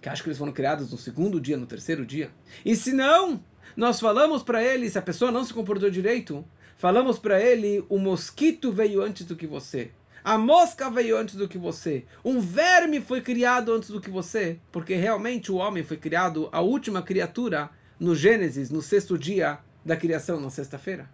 Que 0.00 0.08
acho 0.08 0.22
que 0.22 0.28
eles 0.28 0.38
foram 0.38 0.52
criados 0.52 0.92
no 0.92 0.98
segundo 0.98 1.40
dia, 1.40 1.56
no 1.56 1.66
terceiro 1.66 2.06
dia. 2.06 2.30
E 2.64 2.76
se 2.76 2.92
não, 2.92 3.42
nós 3.76 3.98
falamos 3.98 4.42
para 4.42 4.62
ele: 4.62 4.90
se 4.90 4.98
a 4.98 5.02
pessoa 5.02 5.32
não 5.32 5.44
se 5.44 5.54
comportou 5.54 5.90
direito, 5.90 6.44
falamos 6.76 7.18
para 7.18 7.40
ele: 7.40 7.84
o 7.88 7.98
mosquito 7.98 8.70
veio 8.70 9.02
antes 9.02 9.24
do 9.24 9.34
que 9.34 9.46
você. 9.46 9.90
A 10.22 10.36
mosca 10.36 10.90
veio 10.90 11.16
antes 11.16 11.36
do 11.36 11.48
que 11.48 11.56
você. 11.56 12.04
Um 12.22 12.38
verme 12.38 13.00
foi 13.00 13.22
criado 13.22 13.72
antes 13.72 13.88
do 13.88 14.00
que 14.00 14.10
você. 14.10 14.58
Porque 14.70 14.94
realmente 14.94 15.50
o 15.50 15.56
homem 15.56 15.82
foi 15.82 15.96
criado, 15.96 16.50
a 16.52 16.60
última 16.60 17.00
criatura, 17.00 17.70
no 17.98 18.14
Gênesis, 18.14 18.68
no 18.68 18.82
sexto 18.82 19.16
dia 19.16 19.58
da 19.84 19.96
criação, 19.96 20.38
na 20.38 20.50
sexta-feira. 20.50 21.08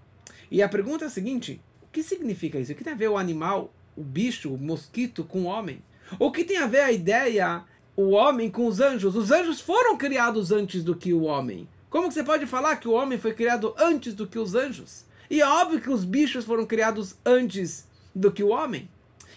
E 0.50 0.62
a 0.62 0.68
pergunta 0.68 1.04
é 1.04 1.06
a 1.06 1.10
seguinte: 1.10 1.60
o 1.82 1.86
que 1.92 2.02
significa 2.02 2.58
isso? 2.58 2.72
O 2.72 2.74
que 2.74 2.82
tem 2.82 2.92
a 2.92 2.96
ver 2.96 3.08
o 3.08 3.16
animal, 3.16 3.72
o 3.96 4.02
bicho, 4.02 4.52
o 4.52 4.58
mosquito 4.58 5.24
com 5.24 5.42
o 5.42 5.44
homem? 5.44 5.82
O 6.18 6.30
que 6.30 6.44
tem 6.44 6.58
a 6.58 6.66
ver 6.66 6.80
a 6.80 6.92
ideia, 6.92 7.62
o 7.96 8.10
homem 8.10 8.50
com 8.50 8.66
os 8.66 8.80
anjos? 8.80 9.16
Os 9.16 9.30
anjos 9.30 9.60
foram 9.60 9.96
criados 9.96 10.52
antes 10.52 10.82
do 10.82 10.94
que 10.94 11.12
o 11.12 11.22
homem. 11.22 11.68
Como 11.88 12.08
que 12.08 12.14
você 12.14 12.24
pode 12.24 12.46
falar 12.46 12.76
que 12.76 12.88
o 12.88 12.92
homem 12.92 13.18
foi 13.18 13.32
criado 13.32 13.74
antes 13.78 14.14
do 14.14 14.26
que 14.26 14.38
os 14.38 14.54
anjos? 14.54 15.04
E 15.30 15.40
é 15.40 15.46
óbvio 15.46 15.80
que 15.80 15.90
os 15.90 16.04
bichos 16.04 16.44
foram 16.44 16.66
criados 16.66 17.16
antes 17.24 17.88
do 18.14 18.30
que 18.30 18.42
o 18.42 18.48
homem. 18.48 18.88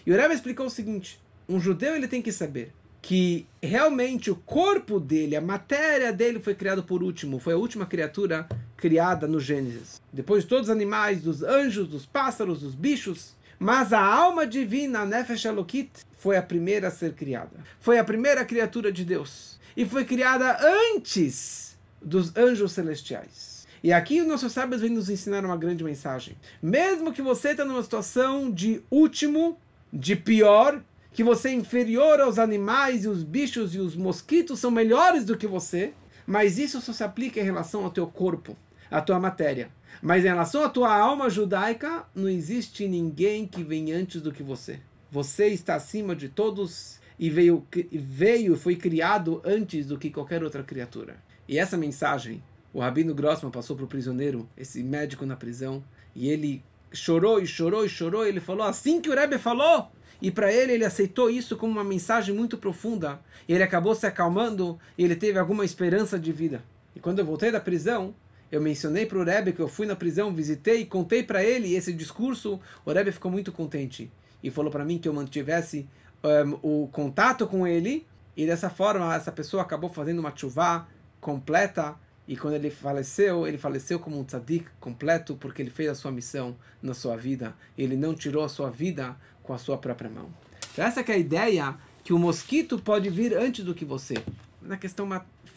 E 0.04 0.12
o 0.12 0.16
Rebbe 0.16 0.34
explicou 0.34 0.66
o 0.66 0.70
seguinte: 0.70 1.20
um 1.48 1.60
judeu 1.60 1.94
ele 1.94 2.08
tem 2.08 2.20
que 2.20 2.32
saber 2.32 2.72
que 3.00 3.46
realmente 3.62 4.30
o 4.30 4.36
corpo 4.36 4.98
dele, 4.98 5.36
a 5.36 5.40
matéria 5.40 6.12
dele 6.12 6.40
foi 6.40 6.54
criado 6.54 6.82
por 6.82 7.02
último, 7.02 7.38
foi 7.38 7.54
a 7.54 7.56
última 7.56 7.86
criatura 7.86 8.48
criada 8.76 9.26
no 9.26 9.40
Gênesis. 9.40 10.02
Depois 10.12 10.42
de 10.42 10.48
todos 10.48 10.68
os 10.68 10.74
animais, 10.74 11.22
dos 11.22 11.42
anjos, 11.42 11.88
dos 11.88 12.04
pássaros, 12.04 12.60
dos 12.60 12.74
bichos, 12.74 13.34
mas 13.58 13.92
a 13.92 14.00
alma 14.00 14.46
divina, 14.46 15.00
a 15.00 15.06
Nefesh 15.06 15.44
Elokit, 15.44 15.90
foi 16.18 16.36
a 16.36 16.42
primeira 16.42 16.88
a 16.88 16.90
ser 16.90 17.14
criada. 17.14 17.56
Foi 17.80 17.98
a 17.98 18.04
primeira 18.04 18.44
criatura 18.44 18.92
de 18.92 19.04
Deus. 19.04 19.58
E 19.76 19.84
foi 19.84 20.04
criada 20.04 20.58
antes 20.94 21.76
dos 22.00 22.36
anjos 22.36 22.72
celestiais. 22.72 23.66
E 23.82 23.92
aqui 23.92 24.20
os 24.20 24.26
nossos 24.26 24.52
sábios 24.52 24.80
vêm 24.80 24.90
nos 24.90 25.08
ensinar 25.08 25.44
uma 25.44 25.56
grande 25.56 25.84
mensagem. 25.84 26.36
Mesmo 26.60 27.12
que 27.12 27.22
você 27.22 27.50
está 27.50 27.64
numa 27.64 27.82
situação 27.82 28.50
de 28.50 28.82
último, 28.90 29.58
de 29.92 30.16
pior, 30.16 30.82
que 31.12 31.24
você 31.24 31.48
é 31.48 31.52
inferior 31.52 32.20
aos 32.20 32.38
animais 32.38 33.04
e 33.04 33.08
os 33.08 33.22
bichos 33.22 33.74
e 33.74 33.78
os 33.78 33.96
mosquitos 33.96 34.58
são 34.60 34.70
melhores 34.70 35.24
do 35.24 35.36
que 35.36 35.46
você, 35.46 35.92
mas 36.26 36.58
isso 36.58 36.80
só 36.80 36.92
se 36.92 37.02
aplica 37.02 37.40
em 37.40 37.44
relação 37.44 37.84
ao 37.84 37.90
teu 37.90 38.06
corpo, 38.06 38.56
à 38.90 39.00
tua 39.00 39.18
matéria. 39.18 39.70
Mas 40.00 40.24
em 40.24 40.28
relação 40.28 40.64
à 40.64 40.68
tua 40.68 40.94
alma 40.94 41.28
judaica, 41.28 42.04
não 42.14 42.28
existe 42.28 42.86
ninguém 42.86 43.46
que 43.46 43.62
vem 43.62 43.92
antes 43.92 44.22
do 44.22 44.32
que 44.32 44.42
você. 44.42 44.80
Você 45.10 45.48
está 45.48 45.74
acima 45.74 46.14
de 46.14 46.28
todos 46.28 46.98
e 47.18 47.28
veio 47.28 47.66
veio 47.92 48.56
foi 48.56 48.76
criado 48.76 49.40
antes 49.44 49.86
do 49.86 49.98
que 49.98 50.10
qualquer 50.10 50.44
outra 50.44 50.62
criatura. 50.62 51.16
E 51.48 51.58
essa 51.58 51.76
mensagem, 51.76 52.42
o 52.72 52.80
Rabino 52.80 53.14
Grossman 53.14 53.50
passou 53.50 53.74
para 53.74 53.86
o 53.86 53.88
prisioneiro, 53.88 54.48
esse 54.56 54.82
médico 54.82 55.24
na 55.24 55.34
prisão, 55.34 55.82
e 56.14 56.28
ele 56.28 56.62
chorou 56.92 57.40
e 57.40 57.46
chorou 57.46 57.84
e 57.84 57.88
chorou. 57.88 58.26
E 58.26 58.28
ele 58.28 58.40
falou 58.40 58.66
assim 58.66 59.00
que 59.00 59.08
o 59.08 59.14
Rebbe 59.14 59.38
falou. 59.38 59.90
E 60.20 60.30
para 60.30 60.52
ele, 60.52 60.72
ele 60.72 60.84
aceitou 60.84 61.30
isso 61.30 61.56
como 61.56 61.72
uma 61.72 61.84
mensagem 61.84 62.34
muito 62.34 62.58
profunda. 62.58 63.20
E 63.48 63.52
ele 63.52 63.62
acabou 63.62 63.94
se 63.94 64.06
acalmando 64.06 64.78
e 64.96 65.04
ele 65.04 65.16
teve 65.16 65.38
alguma 65.38 65.64
esperança 65.64 66.18
de 66.18 66.32
vida. 66.32 66.62
E 66.94 67.00
quando 67.00 67.20
eu 67.20 67.24
voltei 67.24 67.50
da 67.50 67.60
prisão, 67.60 68.14
eu 68.50 68.60
mencionei 68.60 69.04
para 69.04 69.18
o 69.18 69.24
Rebbe 69.24 69.52
que 69.52 69.60
eu 69.60 69.68
fui 69.68 69.86
na 69.86 69.94
prisão, 69.94 70.32
visitei, 70.32 70.86
contei 70.86 71.22
para 71.22 71.44
ele 71.44 71.74
esse 71.74 71.92
discurso. 71.92 72.60
O 72.84 72.92
Rebbe 72.92 73.12
ficou 73.12 73.30
muito 73.30 73.52
contente 73.52 74.10
e 74.42 74.50
falou 74.50 74.70
para 74.70 74.84
mim 74.84 74.98
que 74.98 75.08
eu 75.08 75.12
mantivesse 75.12 75.86
um, 76.24 76.84
o 76.84 76.88
contato 76.88 77.46
com 77.46 77.66
ele. 77.66 78.06
E 78.36 78.46
dessa 78.46 78.70
forma, 78.70 79.14
essa 79.14 79.32
pessoa 79.32 79.62
acabou 79.62 79.90
fazendo 79.90 80.20
uma 80.20 80.34
chuva 80.34 80.86
completa. 81.20 81.96
E 82.26 82.36
quando 82.36 82.54
ele 82.54 82.70
faleceu, 82.70 83.46
ele 83.46 83.58
faleceu 83.58 83.98
como 83.98 84.18
um 84.18 84.24
tzadik 84.24 84.66
completo, 84.80 85.34
porque 85.36 85.60
ele 85.60 85.70
fez 85.70 85.88
a 85.88 85.94
sua 85.94 86.10
missão 86.10 86.56
na 86.82 86.94
sua 86.94 87.16
vida. 87.16 87.54
Ele 87.76 87.96
não 87.96 88.14
tirou 88.14 88.44
a 88.44 88.48
sua 88.48 88.70
vida 88.70 89.16
com 89.42 89.52
a 89.52 89.58
sua 89.58 89.76
própria 89.76 90.10
mão. 90.10 90.30
Então 90.72 90.84
essa 90.84 91.00
é 91.00 91.12
a 91.12 91.18
ideia 91.18 91.76
que 92.04 92.12
o 92.12 92.18
mosquito 92.18 92.78
pode 92.78 93.10
vir 93.10 93.36
antes 93.36 93.64
do 93.64 93.74
que 93.74 93.84
você. 93.84 94.14
Na 94.62 94.76
questão 94.76 95.06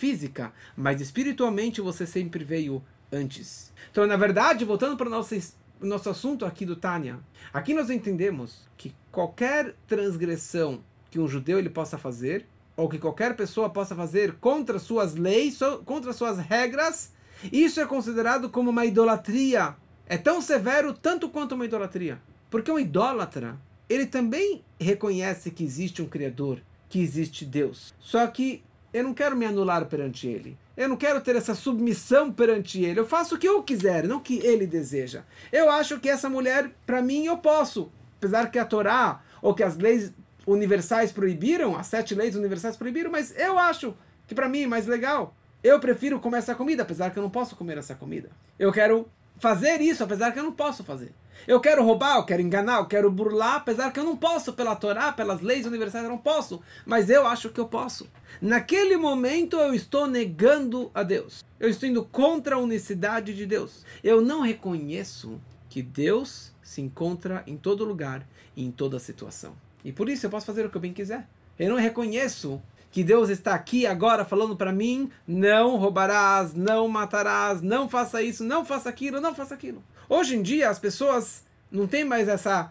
física, 0.02 0.52
mas 0.76 1.00
espiritualmente 1.00 1.80
você 1.80 2.08
sempre 2.08 2.44
veio 2.44 2.84
antes. 3.12 3.72
Então, 3.92 4.08
na 4.08 4.18
verdade, 4.18 4.66
voltando 4.66 4.98
para 4.98 5.06
o 5.06 5.12
nosso, 5.12 5.36
nosso 5.80 6.10
assunto 6.10 6.44
aqui 6.44 6.66
do 6.66 6.76
Tânia, 6.76 7.20
aqui 7.54 7.72
nós 7.72 7.92
entendemos 7.92 8.68
que 8.76 8.96
qualquer 9.12 9.76
transgressão 9.86 10.84
que 11.12 11.20
um 11.20 11.28
judeu 11.28 11.60
ele 11.60 11.70
possa 11.70 12.00
fazer, 12.00 12.48
ou 12.76 12.90
que 12.90 12.98
qualquer 12.98 13.36
pessoa 13.36 13.70
possa 13.70 13.96
fazer 13.96 14.38
contra 14.40 14.80
suas 14.80 15.14
leis, 15.14 15.60
contra 15.86 16.14
suas 16.14 16.40
regras, 16.40 17.14
isso 17.54 17.80
é 17.80 17.86
considerado 17.86 18.50
como 18.50 18.72
uma 18.72 18.86
idolatria. 18.86 19.76
É 20.08 20.18
tão 20.18 20.42
severo 20.42 20.94
tanto 20.94 21.30
quanto 21.30 21.54
uma 21.54 21.66
idolatria. 21.66 22.20
Porque 22.50 22.72
um 22.72 22.80
idólatra, 22.80 23.56
ele 23.88 24.08
também 24.08 24.64
reconhece 24.80 25.52
que 25.52 25.64
existe 25.64 26.02
um 26.02 26.08
Criador, 26.08 26.60
que 26.90 27.00
existe 27.00 27.46
Deus. 27.46 27.94
Só 28.00 28.26
que 28.26 28.64
eu 28.94 29.04
não 29.04 29.14
quero 29.14 29.36
me 29.36 29.46
anular 29.46 29.86
perante 29.86 30.28
Ele. 30.28 30.58
Eu 30.76 30.90
não 30.90 30.98
quero 30.98 31.22
ter 31.22 31.36
essa 31.36 31.56
submissão 31.56 32.32
perante 32.32 32.84
Ele. 32.84 33.00
Eu 33.00 33.06
faço 33.06 33.36
o 33.36 33.38
que 33.38 33.48
eu 33.48 33.64
quiser, 33.64 34.08
não 34.08 34.18
o 34.18 34.22
que 34.22 34.40
Ele 34.40 34.68
deseja. 34.68 35.24
Eu 35.52 35.70
acho 35.70 36.00
que 36.00 36.10
essa 36.10 36.30
mulher, 36.30 36.72
para 36.86 37.02
mim, 37.02 37.26
eu 37.26 37.38
posso. 37.38 37.92
Apesar 38.18 38.52
que 38.52 38.60
a 38.60 38.66
Torá, 38.66 39.22
ou 39.42 39.54
que 39.54 39.64
as 39.64 39.78
leis 39.78 40.12
universais 40.46 41.12
proibiram, 41.12 41.78
as 41.78 41.88
sete 41.88 42.14
leis 42.16 42.36
universais 42.36 42.76
proibiram, 42.76 43.12
mas 43.12 43.34
eu 43.38 43.58
acho 43.58 43.96
que 44.28 44.36
para 44.36 44.50
mim 44.50 44.64
é 44.64 44.68
mais 44.68 44.88
legal. 44.88 45.36
Eu 45.64 45.80
prefiro 45.80 46.20
comer 46.20 46.40
essa 46.40 46.56
comida, 46.56 46.84
apesar 46.84 47.12
que 47.12 47.18
eu 47.18 47.24
não 47.24 47.30
posso 47.30 47.56
comer 47.56 47.78
essa 47.78 47.96
comida. 47.96 48.30
Eu 48.58 48.72
quero 48.72 49.08
fazer 49.38 49.82
isso, 49.82 50.04
apesar 50.04 50.32
que 50.32 50.40
eu 50.40 50.44
não 50.44 50.52
posso 50.52 50.84
fazer. 50.84 51.12
Eu 51.48 51.60
quero 51.60 51.84
roubar, 51.84 52.18
eu 52.18 52.26
quero 52.26 52.42
enganar, 52.42 52.80
eu 52.80 52.86
quero 52.86 53.12
burlar, 53.12 53.56
apesar 53.56 53.92
que 53.92 54.00
eu 54.00 54.04
não 54.04 54.16
posso 54.16 54.54
pela 54.54 54.76
Torá, 54.76 55.12
pelas 55.12 55.42
leis 55.42 55.66
universais, 55.66 56.04
eu 56.04 56.10
não 56.10 56.18
posso. 56.18 56.62
Mas 56.86 57.10
eu 57.10 57.26
acho 57.26 57.50
que 57.50 57.60
eu 57.60 57.68
posso. 57.68 58.08
Naquele 58.42 58.96
momento 58.98 59.58
eu 59.58 59.74
estou 59.74 60.08
negando 60.08 60.92
a 60.94 61.04
Deus. 61.04 61.44
Eu 61.60 61.70
estou 61.70 61.90
indo 61.90 62.04
contra 62.04 62.56
a 62.56 62.60
unicidade 62.60 63.34
de 63.34 63.46
Deus. 63.46 63.86
Eu 64.04 64.22
não 64.22 64.42
reconheço 64.42 65.42
que 65.70 65.82
Deus 65.82 66.52
se 66.62 66.82
encontra 66.82 67.44
em 67.48 67.58
todo 67.58 67.86
lugar 67.86 68.28
e 68.56 68.64
em 68.64 68.72
toda 68.72 69.00
situação. 69.00 69.56
E 69.84 69.92
por 69.92 70.10
isso 70.10 70.26
eu 70.26 70.30
posso 70.30 70.46
fazer 70.46 70.66
o 70.66 70.70
que 70.70 70.78
eu 70.78 70.82
bem 70.82 70.94
quiser. 70.94 71.28
Eu 71.58 71.70
não 71.70 71.78
reconheço 71.78 72.62
que 72.92 73.04
Deus 73.04 73.30
está 73.30 73.56
aqui 73.56 73.86
agora 73.86 74.26
falando 74.26 74.56
para 74.56 74.72
mim: 74.72 75.10
não 75.26 75.78
roubarás, 75.78 76.54
não 76.54 76.88
matarás, 76.88 77.62
não 77.62 77.90
faça 77.90 78.22
isso, 78.22 78.44
não 78.44 78.66
faça 78.66 78.90
aquilo, 78.90 79.22
não 79.22 79.34
faça 79.34 79.54
aquilo. 79.54 79.84
Hoje 80.14 80.36
em 80.36 80.42
dia 80.42 80.70
as 80.70 80.78
pessoas 80.78 81.46
não 81.72 81.88
têm 81.88 82.04
mais 82.04 82.28
essa 82.28 82.70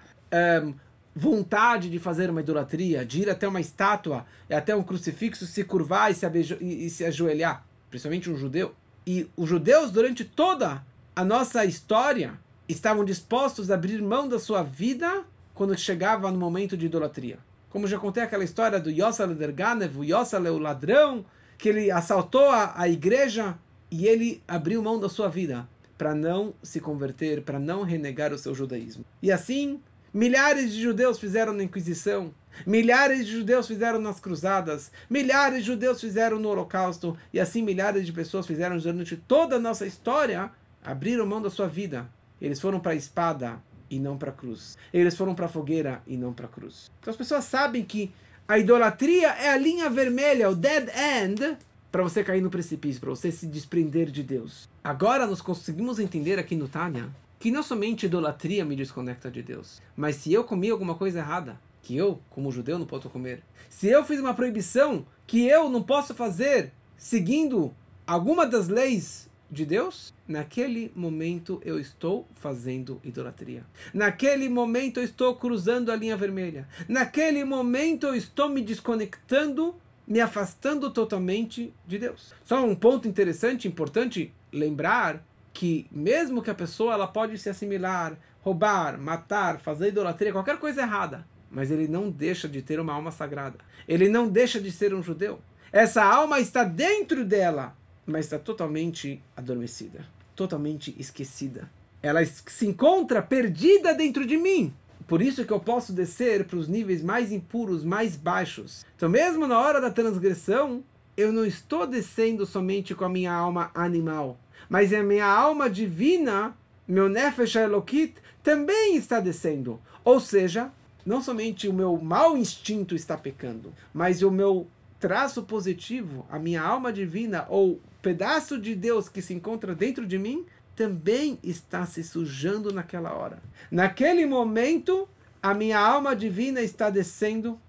um, 0.62 0.74
vontade 1.16 1.88
de 1.88 1.98
fazer 1.98 2.28
uma 2.28 2.42
idolatria, 2.42 3.02
de 3.02 3.22
ir 3.22 3.30
até 3.30 3.48
uma 3.48 3.62
estátua, 3.62 4.26
até 4.50 4.76
um 4.76 4.82
crucifixo, 4.82 5.46
se 5.46 5.64
curvar 5.64 6.10
e 6.10 6.14
se, 6.14 6.26
e, 6.60 6.84
e 6.84 6.90
se 6.90 7.02
ajoelhar, 7.02 7.64
principalmente 7.88 8.28
um 8.28 8.36
judeu. 8.36 8.74
E 9.06 9.26
os 9.34 9.48
judeus, 9.48 9.90
durante 9.90 10.22
toda 10.22 10.84
a 11.16 11.24
nossa 11.24 11.64
história, 11.64 12.38
estavam 12.68 13.06
dispostos 13.06 13.70
a 13.70 13.74
abrir 13.74 14.02
mão 14.02 14.28
da 14.28 14.38
sua 14.38 14.62
vida 14.62 15.24
quando 15.54 15.74
chegava 15.78 16.30
no 16.30 16.38
momento 16.38 16.76
de 16.76 16.84
idolatria. 16.84 17.38
Como 17.70 17.86
já 17.86 17.98
contei 17.98 18.22
aquela 18.22 18.44
história 18.44 18.78
do 18.78 18.90
Yossal 18.90 19.28
Derganev, 19.28 19.96
o 19.96 20.04
Yossal 20.04 20.44
é 20.44 20.50
o 20.50 20.58
ladrão, 20.58 21.24
que 21.56 21.70
ele 21.70 21.90
assaltou 21.90 22.50
a, 22.50 22.74
a 22.78 22.86
igreja 22.86 23.56
e 23.90 24.06
ele 24.06 24.42
abriu 24.46 24.82
mão 24.82 25.00
da 25.00 25.08
sua 25.08 25.30
vida 25.30 25.66
para 26.00 26.14
não 26.14 26.54
se 26.62 26.80
converter, 26.80 27.42
para 27.42 27.58
não 27.58 27.82
renegar 27.82 28.32
o 28.32 28.38
seu 28.38 28.54
judaísmo. 28.54 29.04
E 29.20 29.30
assim, 29.30 29.82
milhares 30.14 30.72
de 30.72 30.80
judeus 30.80 31.18
fizeram 31.18 31.52
na 31.52 31.62
Inquisição, 31.62 32.34
milhares 32.66 33.26
de 33.26 33.32
judeus 33.32 33.66
fizeram 33.66 34.00
nas 34.00 34.18
cruzadas, 34.18 34.90
milhares 35.10 35.58
de 35.58 35.66
judeus 35.66 36.00
fizeram 36.00 36.38
no 36.38 36.48
Holocausto, 36.48 37.14
e 37.34 37.38
assim 37.38 37.60
milhares 37.60 38.06
de 38.06 38.14
pessoas 38.14 38.46
fizeram 38.46 38.78
durante 38.78 39.14
toda 39.14 39.56
a 39.56 39.60
nossa 39.60 39.86
história, 39.86 40.50
abriram 40.82 41.26
mão 41.26 41.42
da 41.42 41.50
sua 41.50 41.68
vida. 41.68 42.08
Eles 42.40 42.58
foram 42.58 42.80
para 42.80 42.92
a 42.92 42.96
espada 42.96 43.62
e 43.90 43.98
não 43.98 44.16
para 44.16 44.30
a 44.30 44.34
cruz. 44.34 44.78
Eles 44.94 45.14
foram 45.14 45.34
para 45.34 45.44
a 45.44 45.50
fogueira 45.50 46.00
e 46.06 46.16
não 46.16 46.32
para 46.32 46.46
a 46.46 46.48
cruz. 46.48 46.90
Então 46.98 47.10
as 47.10 47.16
pessoas 47.18 47.44
sabem 47.44 47.84
que 47.84 48.10
a 48.48 48.58
idolatria 48.58 49.28
é 49.32 49.50
a 49.50 49.58
linha 49.58 49.90
vermelha, 49.90 50.48
o 50.48 50.54
dead 50.54 50.88
end, 50.96 51.58
para 51.90 52.02
você 52.02 52.22
cair 52.22 52.40
no 52.40 52.50
precipício, 52.50 53.00
para 53.00 53.10
você 53.10 53.32
se 53.32 53.46
desprender 53.46 54.10
de 54.10 54.22
Deus. 54.22 54.68
Agora 54.82 55.26
nós 55.26 55.40
conseguimos 55.40 55.98
entender 55.98 56.38
aqui 56.38 56.54
no 56.54 56.68
Tânia 56.68 57.10
que 57.38 57.50
não 57.50 57.62
somente 57.62 58.06
idolatria 58.06 58.64
me 58.64 58.76
desconecta 58.76 59.30
de 59.30 59.42
Deus, 59.42 59.80
mas 59.96 60.16
se 60.16 60.32
eu 60.32 60.44
comi 60.44 60.70
alguma 60.70 60.94
coisa 60.94 61.20
errada, 61.20 61.58
que 61.82 61.96
eu, 61.96 62.20
como 62.28 62.52
judeu, 62.52 62.78
não 62.78 62.86
posso 62.86 63.08
comer, 63.08 63.42
se 63.68 63.88
eu 63.88 64.04
fiz 64.04 64.20
uma 64.20 64.34
proibição 64.34 65.06
que 65.26 65.46
eu 65.46 65.70
não 65.70 65.82
posso 65.82 66.14
fazer 66.14 66.72
seguindo 66.98 67.74
alguma 68.06 68.46
das 68.46 68.68
leis 68.68 69.30
de 69.50 69.64
Deus, 69.64 70.14
naquele 70.28 70.92
momento 70.94 71.60
eu 71.64 71.80
estou 71.80 72.28
fazendo 72.36 73.00
idolatria. 73.02 73.64
Naquele 73.92 74.48
momento 74.48 75.00
eu 75.00 75.04
estou 75.04 75.34
cruzando 75.34 75.90
a 75.90 75.96
linha 75.96 76.16
vermelha. 76.16 76.68
Naquele 76.86 77.42
momento 77.42 78.06
eu 78.06 78.14
estou 78.14 78.48
me 78.48 78.62
desconectando 78.62 79.74
me 80.10 80.20
afastando 80.20 80.90
totalmente 80.90 81.72
de 81.86 81.96
Deus. 81.96 82.34
Só 82.42 82.64
um 82.64 82.74
ponto 82.74 83.06
interessante, 83.06 83.68
importante 83.68 84.34
lembrar 84.52 85.24
que 85.52 85.86
mesmo 85.88 86.42
que 86.42 86.50
a 86.50 86.54
pessoa 86.54 86.94
ela 86.94 87.06
pode 87.06 87.38
se 87.38 87.48
assimilar, 87.48 88.18
roubar, 88.42 88.98
matar, 88.98 89.60
fazer 89.60 89.90
idolatria, 89.90 90.32
qualquer 90.32 90.58
coisa 90.58 90.82
errada, 90.82 91.24
mas 91.48 91.70
ele 91.70 91.86
não 91.86 92.10
deixa 92.10 92.48
de 92.48 92.60
ter 92.60 92.80
uma 92.80 92.92
alma 92.92 93.12
sagrada. 93.12 93.58
Ele 93.86 94.08
não 94.08 94.28
deixa 94.28 94.60
de 94.60 94.72
ser 94.72 94.92
um 94.92 95.00
judeu. 95.00 95.38
Essa 95.70 96.02
alma 96.02 96.40
está 96.40 96.64
dentro 96.64 97.24
dela, 97.24 97.76
mas 98.04 98.24
está 98.24 98.38
totalmente 98.38 99.22
adormecida, 99.36 100.04
totalmente 100.34 100.92
esquecida. 100.98 101.70
Ela 102.02 102.24
se 102.24 102.66
encontra 102.66 103.22
perdida 103.22 103.94
dentro 103.94 104.26
de 104.26 104.36
mim. 104.36 104.74
Por 105.10 105.20
isso 105.20 105.44
que 105.44 105.52
eu 105.52 105.58
posso 105.58 105.92
descer 105.92 106.44
para 106.44 106.56
os 106.56 106.68
níveis 106.68 107.02
mais 107.02 107.32
impuros, 107.32 107.82
mais 107.82 108.14
baixos. 108.14 108.86
Então, 108.94 109.08
mesmo 109.08 109.44
na 109.44 109.58
hora 109.58 109.80
da 109.80 109.90
transgressão, 109.90 110.84
eu 111.16 111.32
não 111.32 111.44
estou 111.44 111.84
descendo 111.84 112.46
somente 112.46 112.94
com 112.94 113.04
a 113.04 113.08
minha 113.08 113.32
alma 113.32 113.72
animal, 113.74 114.38
mas 114.68 114.94
a 114.94 115.02
minha 115.02 115.26
alma 115.26 115.68
divina, 115.68 116.56
meu 116.86 117.08
Nefesh 117.08 117.56
Elokit, 117.56 118.14
também 118.40 118.94
está 118.94 119.18
descendo. 119.18 119.80
Ou 120.04 120.20
seja, 120.20 120.70
não 121.04 121.20
somente 121.20 121.66
o 121.66 121.72
meu 121.72 121.98
mau 121.98 122.36
instinto 122.36 122.94
está 122.94 123.16
pecando, 123.16 123.74
mas 123.92 124.22
o 124.22 124.30
meu 124.30 124.68
traço 125.00 125.42
positivo, 125.42 126.24
a 126.30 126.38
minha 126.38 126.62
alma 126.62 126.92
divina, 126.92 127.46
ou 127.48 127.80
pedaço 128.00 128.56
de 128.56 128.76
Deus 128.76 129.08
que 129.08 129.20
se 129.20 129.34
encontra 129.34 129.74
dentro 129.74 130.06
de 130.06 130.16
mim, 130.16 130.46
também 130.80 131.38
está 131.42 131.84
se 131.84 132.02
sujando 132.02 132.72
naquela 132.72 133.12
hora. 133.12 133.42
Naquele 133.70 134.24
momento, 134.24 135.06
a 135.42 135.52
minha 135.52 135.78
alma 135.78 136.16
divina 136.16 136.62
está 136.62 136.88
descendo. 136.88 137.60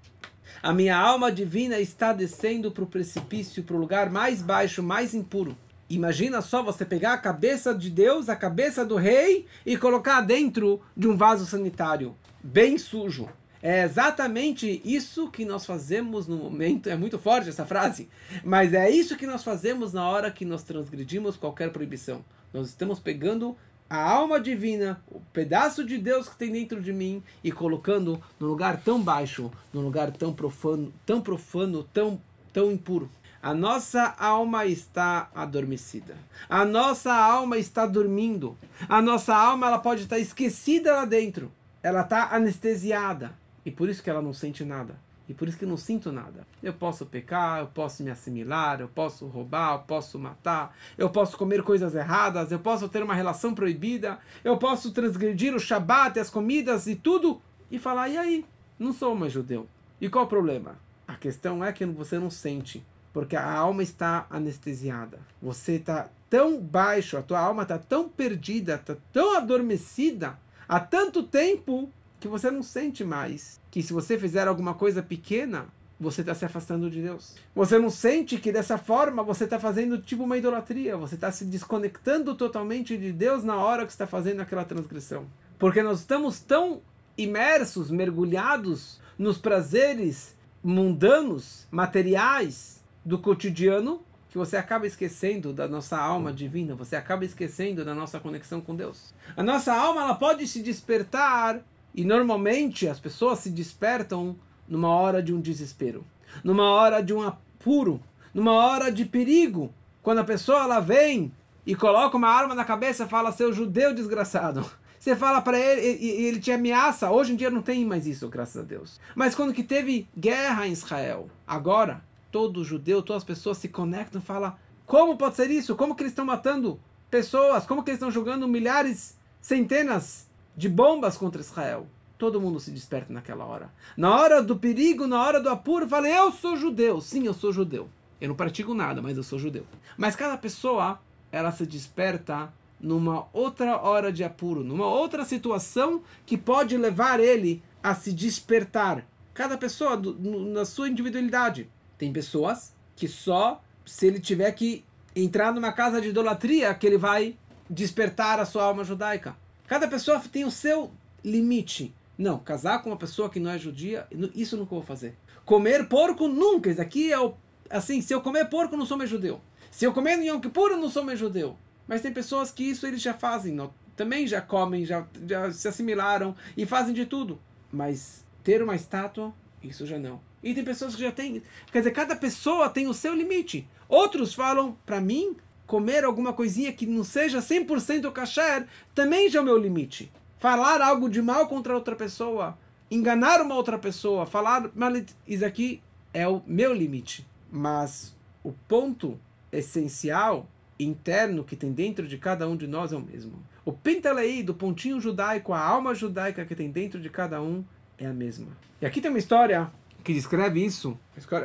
A 0.63 0.71
minha 0.71 0.95
alma 0.97 1.29
divina 1.29 1.77
está 1.77 2.13
descendo 2.13 2.71
para 2.71 2.85
o 2.85 2.87
precipício, 2.87 3.63
para 3.63 3.75
o 3.75 3.79
lugar 3.79 4.09
mais 4.09 4.41
baixo, 4.41 4.81
mais 4.81 5.13
impuro. 5.13 5.57
Imagina 5.89 6.41
só 6.41 6.63
você 6.63 6.85
pegar 6.85 7.11
a 7.11 7.17
cabeça 7.17 7.75
de 7.75 7.89
Deus, 7.89 8.29
a 8.29 8.35
cabeça 8.37 8.85
do 8.85 8.95
rei, 8.95 9.45
e 9.65 9.75
colocar 9.75 10.21
dentro 10.21 10.81
de 10.95 11.09
um 11.09 11.17
vaso 11.17 11.45
sanitário, 11.45 12.15
bem 12.41 12.77
sujo. 12.77 13.27
É 13.61 13.83
exatamente 13.83 14.81
isso 14.85 15.29
que 15.29 15.43
nós 15.43 15.65
fazemos 15.65 16.27
no 16.27 16.37
momento. 16.37 16.87
É 16.87 16.95
muito 16.95 17.19
forte 17.19 17.49
essa 17.49 17.65
frase, 17.65 18.07
mas 18.41 18.73
é 18.73 18.89
isso 18.89 19.17
que 19.17 19.27
nós 19.27 19.43
fazemos 19.43 19.91
na 19.91 20.07
hora 20.07 20.31
que 20.31 20.45
nós 20.45 20.63
transgredimos 20.63 21.35
qualquer 21.35 21.71
proibição. 21.73 22.23
Nós 22.53 22.67
estamos 22.67 22.99
pegando 22.99 23.55
a 23.89 24.01
alma 24.01 24.39
divina, 24.39 25.03
o 25.09 25.19
pedaço 25.33 25.83
de 25.83 25.97
Deus 25.97 26.29
que 26.29 26.37
tem 26.37 26.51
dentro 26.51 26.81
de 26.81 26.93
mim 26.93 27.21
e 27.43 27.51
colocando 27.51 28.21
num 28.39 28.47
lugar 28.47 28.81
tão 28.81 29.01
baixo, 29.01 29.51
num 29.73 29.81
lugar 29.81 30.11
tão 30.11 30.33
profano, 30.33 30.93
tão 31.05 31.21
profano, 31.21 31.83
tão 31.93 32.19
tão 32.53 32.71
impuro. 32.71 33.09
A 33.41 33.53
nossa 33.53 34.13
alma 34.19 34.65
está 34.65 35.29
adormecida. 35.33 36.15
A 36.47 36.63
nossa 36.63 37.13
alma 37.13 37.57
está 37.57 37.85
dormindo. 37.87 38.55
A 38.87 39.01
nossa 39.01 39.35
alma 39.35 39.67
ela 39.67 39.79
pode 39.79 40.03
estar 40.03 40.19
esquecida 40.19 40.93
lá 40.93 41.05
dentro. 41.05 41.51
Ela 41.81 42.01
está 42.01 42.35
anestesiada. 42.35 43.33
E 43.65 43.71
por 43.71 43.89
isso 43.89 44.03
que 44.03 44.09
ela 44.09 44.21
não 44.21 44.33
sente 44.33 44.63
nada. 44.63 44.95
E 45.31 45.33
por 45.33 45.47
isso 45.47 45.57
que 45.57 45.65
não 45.65 45.77
sinto 45.77 46.11
nada. 46.11 46.45
Eu 46.61 46.73
posso 46.73 47.05
pecar, 47.05 47.59
eu 47.59 47.67
posso 47.67 48.03
me 48.03 48.11
assimilar, 48.11 48.81
eu 48.81 48.89
posso 48.89 49.25
roubar, 49.27 49.75
eu 49.75 49.79
posso 49.79 50.19
matar, 50.19 50.75
eu 50.97 51.09
posso 51.09 51.37
comer 51.37 51.63
coisas 51.63 51.95
erradas, 51.95 52.51
eu 52.51 52.59
posso 52.59 52.89
ter 52.89 53.01
uma 53.01 53.15
relação 53.15 53.55
proibida, 53.55 54.19
eu 54.43 54.57
posso 54.57 54.91
transgredir 54.91 55.55
o 55.55 55.59
Shabat, 55.59 56.19
as 56.19 56.29
comidas 56.29 56.85
e 56.85 56.95
tudo, 56.95 57.41
e 57.71 57.79
falar, 57.79 58.09
e 58.09 58.17
aí? 58.17 58.45
Não 58.77 58.91
sou 58.91 59.15
mais 59.15 59.31
judeu. 59.31 59.69
E 60.01 60.09
qual 60.09 60.25
o 60.25 60.27
problema? 60.27 60.75
A 61.07 61.15
questão 61.15 61.63
é 61.63 61.71
que 61.71 61.85
você 61.85 62.19
não 62.19 62.29
sente 62.29 62.85
porque 63.13 63.37
a 63.37 63.49
alma 63.49 63.83
está 63.83 64.25
anestesiada. 64.29 65.19
Você 65.41 65.73
está 65.73 66.09
tão 66.29 66.59
baixo, 66.59 67.17
a 67.17 67.21
tua 67.21 67.39
alma 67.39 67.63
está 67.63 67.77
tão 67.77 68.09
perdida, 68.09 68.75
está 68.75 68.97
tão 69.13 69.37
adormecida 69.37 70.37
há 70.67 70.79
tanto 70.79 71.23
tempo 71.23 71.89
que 72.21 72.27
você 72.27 72.51
não 72.51 72.61
sente 72.61 73.03
mais 73.03 73.59
que 73.71 73.81
se 73.81 73.91
você 73.91 74.17
fizer 74.17 74.47
alguma 74.47 74.75
coisa 74.75 75.01
pequena, 75.01 75.65
você 75.99 76.21
está 76.21 76.35
se 76.35 76.45
afastando 76.45 76.89
de 76.89 77.01
Deus. 77.01 77.35
Você 77.55 77.79
não 77.79 77.89
sente 77.89 78.37
que 78.37 78.51
dessa 78.51 78.77
forma 78.77 79.23
você 79.23 79.45
está 79.45 79.59
fazendo 79.59 79.97
tipo 79.97 80.23
uma 80.23 80.37
idolatria, 80.37 80.95
você 80.95 81.15
está 81.15 81.31
se 81.31 81.43
desconectando 81.45 82.35
totalmente 82.35 82.95
de 82.95 83.11
Deus 83.11 83.43
na 83.43 83.57
hora 83.57 83.85
que 83.85 83.91
está 83.91 84.05
fazendo 84.05 84.39
aquela 84.39 84.63
transgressão. 84.63 85.25
Porque 85.57 85.81
nós 85.81 85.99
estamos 86.01 86.39
tão 86.39 86.81
imersos, 87.17 87.89
mergulhados 87.89 89.01
nos 89.17 89.39
prazeres 89.39 90.35
mundanos, 90.63 91.67
materiais, 91.71 92.81
do 93.03 93.17
cotidiano 93.17 94.03
que 94.29 94.37
você 94.37 94.55
acaba 94.55 94.87
esquecendo 94.87 95.51
da 95.51 95.67
nossa 95.67 95.97
alma 95.97 96.31
divina, 96.31 96.73
você 96.73 96.95
acaba 96.95 97.25
esquecendo 97.25 97.83
da 97.83 97.93
nossa 97.93 98.17
conexão 98.17 98.61
com 98.61 98.73
Deus. 98.73 99.13
A 99.35 99.43
nossa 99.43 99.73
alma 99.73 100.03
ela 100.03 100.15
pode 100.15 100.47
se 100.47 100.61
despertar 100.63 101.61
e 101.93 102.05
normalmente 102.05 102.87
as 102.87 102.99
pessoas 102.99 103.39
se 103.39 103.49
despertam 103.49 104.35
numa 104.67 104.89
hora 104.89 105.21
de 105.21 105.33
um 105.33 105.41
desespero, 105.41 106.05
numa 106.43 106.69
hora 106.69 107.01
de 107.01 107.13
um 107.13 107.21
apuro, 107.21 108.01
numa 108.33 108.53
hora 108.53 108.91
de 108.91 109.05
perigo. 109.05 109.73
Quando 110.01 110.19
a 110.19 110.23
pessoa 110.23 110.63
ela 110.63 110.79
vem 110.79 111.31
e 111.65 111.75
coloca 111.75 112.17
uma 112.17 112.29
arma 112.29 112.55
na 112.55 112.63
cabeça, 112.63 113.07
fala 113.07 113.31
seu 113.31 113.51
judeu 113.51 113.93
desgraçado. 113.93 114.65
Você 114.97 115.15
fala 115.15 115.41
para 115.41 115.59
ele 115.59 115.97
e 115.99 116.25
ele 116.27 116.39
te 116.39 116.51
ameaça. 116.51 117.11
Hoje 117.11 117.33
em 117.33 117.35
dia 117.35 117.49
não 117.49 117.61
tem 117.61 117.83
mais 117.83 118.05
isso, 118.05 118.29
graças 118.29 118.61
a 118.61 118.65
Deus. 118.65 118.99
Mas 119.15 119.33
quando 119.33 119.53
que 119.53 119.63
teve 119.63 120.07
guerra 120.15 120.67
em 120.67 120.71
Israel, 120.71 121.27
agora 121.45 122.03
todo 122.31 122.63
judeu, 122.63 123.01
todas 123.01 123.23
as 123.23 123.27
pessoas 123.27 123.57
se 123.57 123.67
conectam 123.67 124.21
falam: 124.21 124.55
como 124.85 125.17
pode 125.17 125.35
ser 125.35 125.49
isso? 125.49 125.75
Como 125.75 125.95
que 125.95 126.03
eles 126.03 126.11
estão 126.11 126.23
matando 126.23 126.79
pessoas? 127.09 127.65
Como 127.65 127.83
que 127.83 127.89
eles 127.89 127.97
estão 127.97 128.11
jogando 128.11 128.47
milhares, 128.47 129.17
centenas 129.41 130.29
de 130.55 130.69
bombas 130.69 131.17
contra 131.17 131.41
Israel? 131.41 131.87
Todo 132.17 132.39
mundo 132.39 132.59
se 132.59 132.71
desperta 132.71 133.11
naquela 133.11 133.45
hora. 133.45 133.71
Na 133.97 134.15
hora 134.15 134.43
do 134.43 134.55
perigo, 134.55 135.07
na 135.07 135.21
hora 135.21 135.39
do 135.41 135.49
apuro, 135.49 135.87
fala: 135.87 136.07
Eu 136.07 136.31
sou 136.31 136.55
judeu. 136.55 137.01
Sim, 137.01 137.25
eu 137.25 137.33
sou 137.33 137.51
judeu. 137.51 137.89
Eu 138.19 138.27
não 138.29 138.35
pratico 138.35 138.73
nada, 138.73 139.01
mas 139.01 139.17
eu 139.17 139.23
sou 139.23 139.39
judeu. 139.39 139.65
Mas 139.97 140.15
cada 140.15 140.37
pessoa, 140.37 140.99
ela 141.31 141.51
se 141.51 141.65
desperta 141.65 142.53
numa 142.79 143.27
outra 143.33 143.77
hora 143.81 144.11
de 144.11 144.23
apuro, 144.23 144.63
numa 144.63 144.85
outra 144.85 145.23
situação 145.25 146.01
que 146.25 146.37
pode 146.37 146.77
levar 146.77 147.19
ele 147.19 147.63
a 147.81 147.95
se 147.95 148.11
despertar. 148.13 149.07
Cada 149.33 149.57
pessoa 149.57 149.99
na 150.19 150.65
sua 150.65 150.89
individualidade. 150.89 151.69
Tem 151.97 152.11
pessoas 152.11 152.73
que 152.95 153.07
só 153.07 153.63
se 153.85 154.07
ele 154.07 154.19
tiver 154.19 154.51
que 154.51 154.83
entrar 155.15 155.53
numa 155.53 155.71
casa 155.71 156.01
de 156.01 156.09
idolatria 156.09 156.73
que 156.73 156.85
ele 156.85 156.97
vai 156.97 157.35
despertar 157.69 158.39
a 158.39 158.45
sua 158.45 158.63
alma 158.63 158.83
judaica. 158.83 159.35
Cada 159.71 159.87
pessoa 159.87 160.19
tem 160.19 160.43
o 160.43 160.51
seu 160.51 160.91
limite. 161.23 161.95
Não, 162.17 162.37
casar 162.37 162.83
com 162.83 162.89
uma 162.89 162.97
pessoa 162.97 163.29
que 163.29 163.39
não 163.39 163.49
é 163.49 163.57
judia, 163.57 164.05
isso 164.35 164.57
nunca 164.57 164.71
vou 164.71 164.83
fazer. 164.83 165.15
Comer 165.45 165.87
porco 165.87 166.27
nunca. 166.27 166.69
Isso 166.69 166.81
aqui 166.81 167.09
é 167.09 167.17
o 167.17 167.35
assim, 167.69 168.01
se 168.01 168.13
eu 168.13 168.19
comer 168.19 168.49
porco 168.49 168.75
não 168.75 168.85
sou 168.85 168.97
mais 168.97 169.09
judeu. 169.09 169.39
Se 169.71 169.85
eu 169.85 169.93
comer 169.93 170.21
Yom 170.21 170.41
Kippur 170.41 170.71
não 170.71 170.89
sou 170.89 171.05
mais 171.05 171.17
judeu. 171.17 171.57
Mas 171.87 172.01
tem 172.01 172.11
pessoas 172.11 172.51
que 172.51 172.65
isso 172.65 172.85
eles 172.85 173.01
já 173.01 173.13
fazem, 173.13 173.53
não, 173.53 173.73
também 173.95 174.27
já 174.27 174.41
comem, 174.41 174.83
já, 174.85 175.07
já 175.25 175.49
se 175.53 175.69
assimilaram 175.69 176.35
e 176.57 176.65
fazem 176.65 176.93
de 176.93 177.05
tudo. 177.05 177.39
Mas 177.71 178.25
ter 178.43 178.61
uma 178.61 178.75
estátua, 178.75 179.33
isso 179.63 179.87
já 179.87 179.97
não. 179.97 180.19
E 180.43 180.53
tem 180.53 180.65
pessoas 180.65 180.95
que 180.95 181.01
já 181.01 181.13
têm. 181.13 181.41
Quer 181.71 181.77
dizer, 181.77 181.91
cada 181.91 182.17
pessoa 182.17 182.67
tem 182.67 182.87
o 182.87 182.93
seu 182.93 183.15
limite. 183.15 183.65
Outros 183.87 184.33
falam, 184.33 184.77
para 184.85 184.99
mim, 184.99 185.37
comer 185.71 186.03
alguma 186.03 186.33
coisinha 186.33 186.73
que 186.73 186.85
não 186.85 187.01
seja 187.01 187.39
100% 187.39 188.11
kasher 188.11 188.67
também 188.93 189.29
já 189.29 189.39
é 189.39 189.41
o 189.41 189.45
meu 189.45 189.57
limite. 189.57 190.11
Falar 190.37 190.81
algo 190.81 191.09
de 191.09 191.21
mal 191.21 191.47
contra 191.47 191.73
outra 191.73 191.95
pessoa, 191.95 192.57
enganar 192.89 193.41
uma 193.41 193.55
outra 193.55 193.79
pessoa, 193.79 194.25
falar 194.25 194.69
mal, 194.75 194.91
isso 195.25 195.45
aqui 195.45 195.81
é 196.13 196.27
o 196.27 196.41
meu 196.45 196.73
limite. 196.73 197.25
Mas 197.49 198.13
o 198.43 198.51
ponto 198.67 199.17
essencial, 199.49 200.45
interno, 200.77 201.41
que 201.41 201.55
tem 201.55 201.71
dentro 201.71 202.05
de 202.05 202.17
cada 202.17 202.45
um 202.49 202.57
de 202.57 202.67
nós 202.67 202.91
é 202.91 202.97
o 202.97 203.01
mesmo. 203.01 203.41
O 203.63 203.71
Pintalei, 203.71 204.43
do 204.43 204.53
pontinho 204.53 204.99
judaico, 204.99 205.53
a 205.53 205.59
alma 205.61 205.95
judaica 205.95 206.43
que 206.43 206.53
tem 206.53 206.69
dentro 206.69 206.99
de 206.99 207.09
cada 207.09 207.41
um, 207.41 207.63
é 207.97 208.05
a 208.05 208.13
mesma. 208.13 208.47
E 208.81 208.85
aqui 208.85 208.99
tem 208.99 209.09
uma 209.09 209.19
história 209.19 209.71
que 210.03 210.13
descreve 210.13 210.65
isso, 210.65 210.99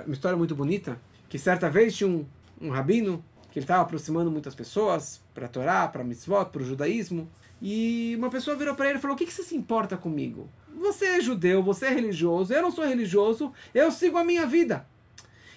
uma 0.04 0.12
história 0.12 0.36
muito 0.36 0.56
bonita, 0.56 1.00
que 1.28 1.38
certa 1.38 1.70
vez 1.70 1.94
tinha 1.94 2.10
um, 2.10 2.26
um 2.60 2.70
rabino 2.70 3.22
que 3.56 3.60
ele 3.60 3.64
estava 3.64 3.84
aproximando 3.84 4.30
muitas 4.30 4.54
pessoas 4.54 5.18
para 5.32 5.46
a 5.46 5.48
Torá, 5.48 5.88
para 5.88 6.02
a 6.02 6.04
mitzvot, 6.04 6.50
para 6.50 6.60
o 6.60 6.64
judaísmo, 6.66 7.26
e 7.62 8.14
uma 8.18 8.28
pessoa 8.28 8.54
virou 8.54 8.74
para 8.74 8.90
ele 8.90 8.98
e 8.98 9.00
falou: 9.00 9.14
O 9.14 9.18
que, 9.18 9.24
que 9.24 9.32
você 9.32 9.42
se 9.42 9.56
importa 9.56 9.96
comigo? 9.96 10.46
Você 10.78 11.06
é 11.06 11.20
judeu, 11.22 11.62
você 11.62 11.86
é 11.86 11.88
religioso, 11.88 12.52
eu 12.52 12.60
não 12.60 12.70
sou 12.70 12.84
religioso, 12.86 13.50
eu 13.72 13.90
sigo 13.90 14.18
a 14.18 14.24
minha 14.24 14.44
vida. 14.44 14.86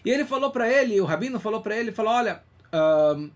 E 0.05 0.09
ele 0.09 0.23
falou 0.23 0.49
para 0.49 0.71
ele, 0.71 1.01
o 1.01 1.03
rabino 1.03 1.41
falou 1.41 1.59
para 1.59 1.75
ele, 1.75 1.91
falou: 1.91 2.13
Olha, 2.13 2.41
um, 3.17 3.29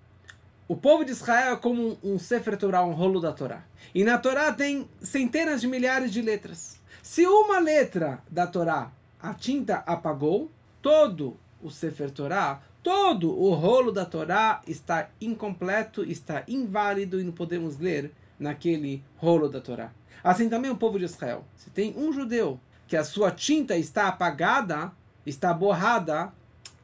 o 0.65 0.78
povo 0.78 1.04
de 1.04 1.12
Israel 1.12 1.56
é 1.56 1.58
como 1.58 1.97
um, 2.02 2.13
um 2.13 2.17
Sefer 2.17 2.56
Torah, 2.56 2.86
um 2.86 2.93
rolo 2.93 3.19
da 3.19 3.34
Torá. 3.34 3.65
E 3.93 4.06
na 4.06 4.17
Torá 4.17 4.49
tem 4.54 4.88
centenas 5.02 5.60
de 5.60 5.67
milhares 5.67 6.10
de 6.10 6.21
letras. 6.21 6.80
Se 7.02 7.28
uma 7.28 7.60
letra 7.60 8.23
da 8.32 8.47
Torá 8.47 8.93
a 9.21 9.34
tinta 9.34 9.84
apagou, 9.86 10.49
todo 10.82 11.38
o 11.62 11.69
Sefer 11.69 12.12
Torah, 12.12 12.62
todo 12.84 13.32
o 13.32 13.54
rolo 13.54 13.91
da 13.91 14.06
Torá 14.06 14.62
está 14.67 15.10
incompleto, 15.22 16.04
está 16.04 16.43
inválido 16.48 17.19
e 17.19 17.24
não 17.24 17.32
podemos 17.32 17.80
ler 17.80 18.12
naquele 18.38 19.02
rolo 19.15 19.48
da 19.48 19.62
Torá. 19.62 19.91
Assim 20.22 20.50
também 20.50 20.69
o 20.69 20.76
povo 20.76 21.00
de 21.00 21.06
Israel. 21.06 21.46
Se 21.56 21.69
tem 21.69 21.96
um 21.98 22.12
judeu 22.12 22.60
que 22.86 22.98
a 22.98 23.04
sua 23.04 23.32
tinta 23.32 23.78
está 23.78 24.10
apagada, 24.10 24.91
está 25.26 25.54
borrada, 25.54 26.32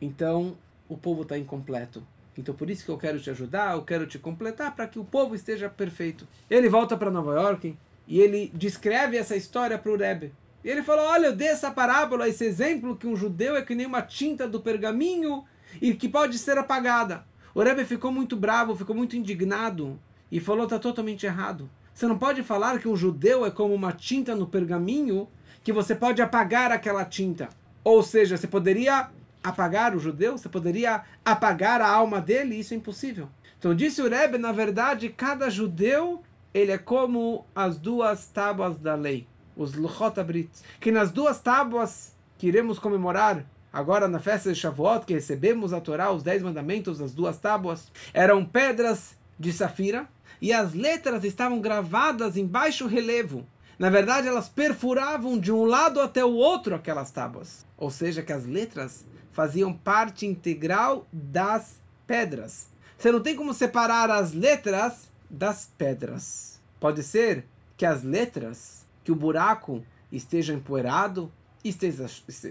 então 0.02 0.58
o 0.88 0.98
povo 0.98 1.24
está 1.24 1.38
incompleto. 1.38 2.02
Então 2.38 2.56
por 2.56 2.70
isso 2.70 2.86
que 2.86 2.92
eu 2.92 2.98
quero 2.98 3.20
te 3.20 3.30
ajudar, 3.30 3.76
eu 3.76 3.84
quero 3.84 4.08
te 4.08 4.18
completar 4.18 4.74
para 4.74 4.88
que 4.88 4.98
o 4.98 5.04
povo 5.04 5.36
esteja 5.36 5.70
perfeito. 5.70 6.26
Ele 6.50 6.70
volta 6.70 6.96
para 6.96 7.12
Nova 7.12 7.34
York 7.34 7.78
e 8.08 8.22
ele 8.22 8.50
descreve 8.54 9.18
essa 9.18 9.36
história 9.36 9.78
para 9.78 9.92
o 9.92 9.98
Rebbe. 9.98 10.34
E 10.64 10.70
ele 10.70 10.82
falou: 10.82 11.06
Olha, 11.06 11.28
eu 11.28 11.36
dei 11.36 11.50
essa 11.50 11.72
parábola, 11.72 12.28
esse 12.28 12.46
exemplo 12.46 12.96
que 12.96 13.08
um 13.08 13.16
judeu 13.16 13.58
é 13.58 13.62
que 13.62 13.76
nem 13.76 13.86
uma 13.86 14.02
tinta 14.02 14.48
do 14.48 14.62
pergaminho 14.62 15.44
e 15.82 15.94
que 15.94 16.10
pode 16.10 16.38
ser 16.38 16.58
apagada. 16.58 17.26
O 17.54 17.62
Rebbe 17.62 17.84
ficou 17.86 18.12
muito 18.12 18.36
bravo, 18.36 18.76
ficou 18.76 18.96
muito 18.96 19.16
indignado 19.16 20.00
e 20.32 20.40
falou: 20.40 20.64
Está 20.64 20.80
totalmente 20.80 21.26
errado. 21.26 21.70
Você 21.94 22.08
não 22.08 22.18
pode 22.18 22.44
falar 22.44 22.80
que 22.80 22.88
um 22.88 22.96
judeu 22.96 23.46
é 23.46 23.52
como 23.52 23.74
uma 23.74 23.92
tinta 23.92 24.36
no 24.36 24.48
pergaminho 24.48 25.28
que 25.64 25.74
você 25.74 25.94
pode 25.94 26.22
apagar 26.22 26.72
aquela 26.72 27.04
tinta. 27.04 27.50
Ou 27.84 28.02
seja, 28.02 28.38
você 28.38 28.48
poderia 28.48 29.10
apagar 29.44 29.96
o 29.96 30.00
judeu, 30.00 30.38
você 30.38 30.48
poderia 30.48 31.04
apagar 31.26 31.82
a 31.82 31.90
alma 31.90 32.22
dele, 32.22 32.56
isso 32.56 32.74
é 32.74 32.78
impossível. 32.78 33.30
Então 33.58 33.76
disse 33.76 34.02
o 34.02 34.10
Rebbe, 34.10 34.38
na 34.38 34.52
verdade, 34.52 35.10
cada 35.10 35.50
judeu 35.50 36.24
ele 36.54 36.72
é 36.72 36.78
como 36.78 37.46
as 37.54 37.78
duas 37.78 38.28
tábuas 38.28 38.78
da 38.78 38.96
lei 38.96 39.28
os 39.60 39.76
Luchot 39.76 40.18
Abrit, 40.20 40.50
que 40.80 40.92
nas 40.92 41.12
duas 41.12 41.42
tábuas 41.42 42.16
que 42.38 42.48
iremos 42.48 42.80
comemorar 42.80 43.46
agora 43.72 44.08
na 44.08 44.20
festa 44.20 44.52
de 44.52 44.60
Shavuot, 44.60 45.06
que 45.06 45.14
recebemos 45.14 45.74
a 45.74 45.82
Torá, 45.82 46.12
os 46.12 46.24
dez 46.24 46.42
mandamentos 46.42 46.98
das 46.98 47.14
duas 47.14 47.38
tábuas, 47.38 47.92
eram 48.14 48.46
pedras 48.46 49.16
de 49.38 49.54
safira 49.54 50.08
e 50.42 50.54
as 50.54 50.74
letras 50.74 51.24
estavam 51.24 51.60
gravadas 51.60 52.38
em 52.38 52.46
baixo 52.46 52.88
relevo, 52.88 53.46
Na 53.80 53.90
verdade, 53.90 54.28
elas 54.28 54.50
perfuravam 54.50 55.40
de 55.40 55.54
um 55.54 55.64
lado 55.64 56.02
até 56.02 56.24
o 56.24 56.34
outro 56.34 56.76
aquelas 56.76 57.12
tábuas. 57.12 57.66
Ou 57.78 57.90
seja, 57.90 58.22
que 58.22 58.34
as 58.34 58.46
letras 58.46 59.06
faziam 59.32 59.72
parte 59.72 60.26
integral 60.26 61.08
das 61.14 61.80
pedras. 62.06 62.68
Você 62.98 63.10
não 63.10 63.22
tem 63.22 63.38
como 63.38 63.54
separar 63.54 64.12
as 64.12 64.34
letras 64.34 65.10
das 65.30 65.72
pedras. 65.78 66.60
Pode 66.78 67.02
ser 67.04 67.46
que 67.78 67.86
as 67.86 68.04
letras, 68.04 68.86
que 69.02 69.14
o 69.14 69.16
buraco 69.16 69.82
esteja 70.12 70.54
empoeirado, 70.54 71.32
esteja, 71.64 72.06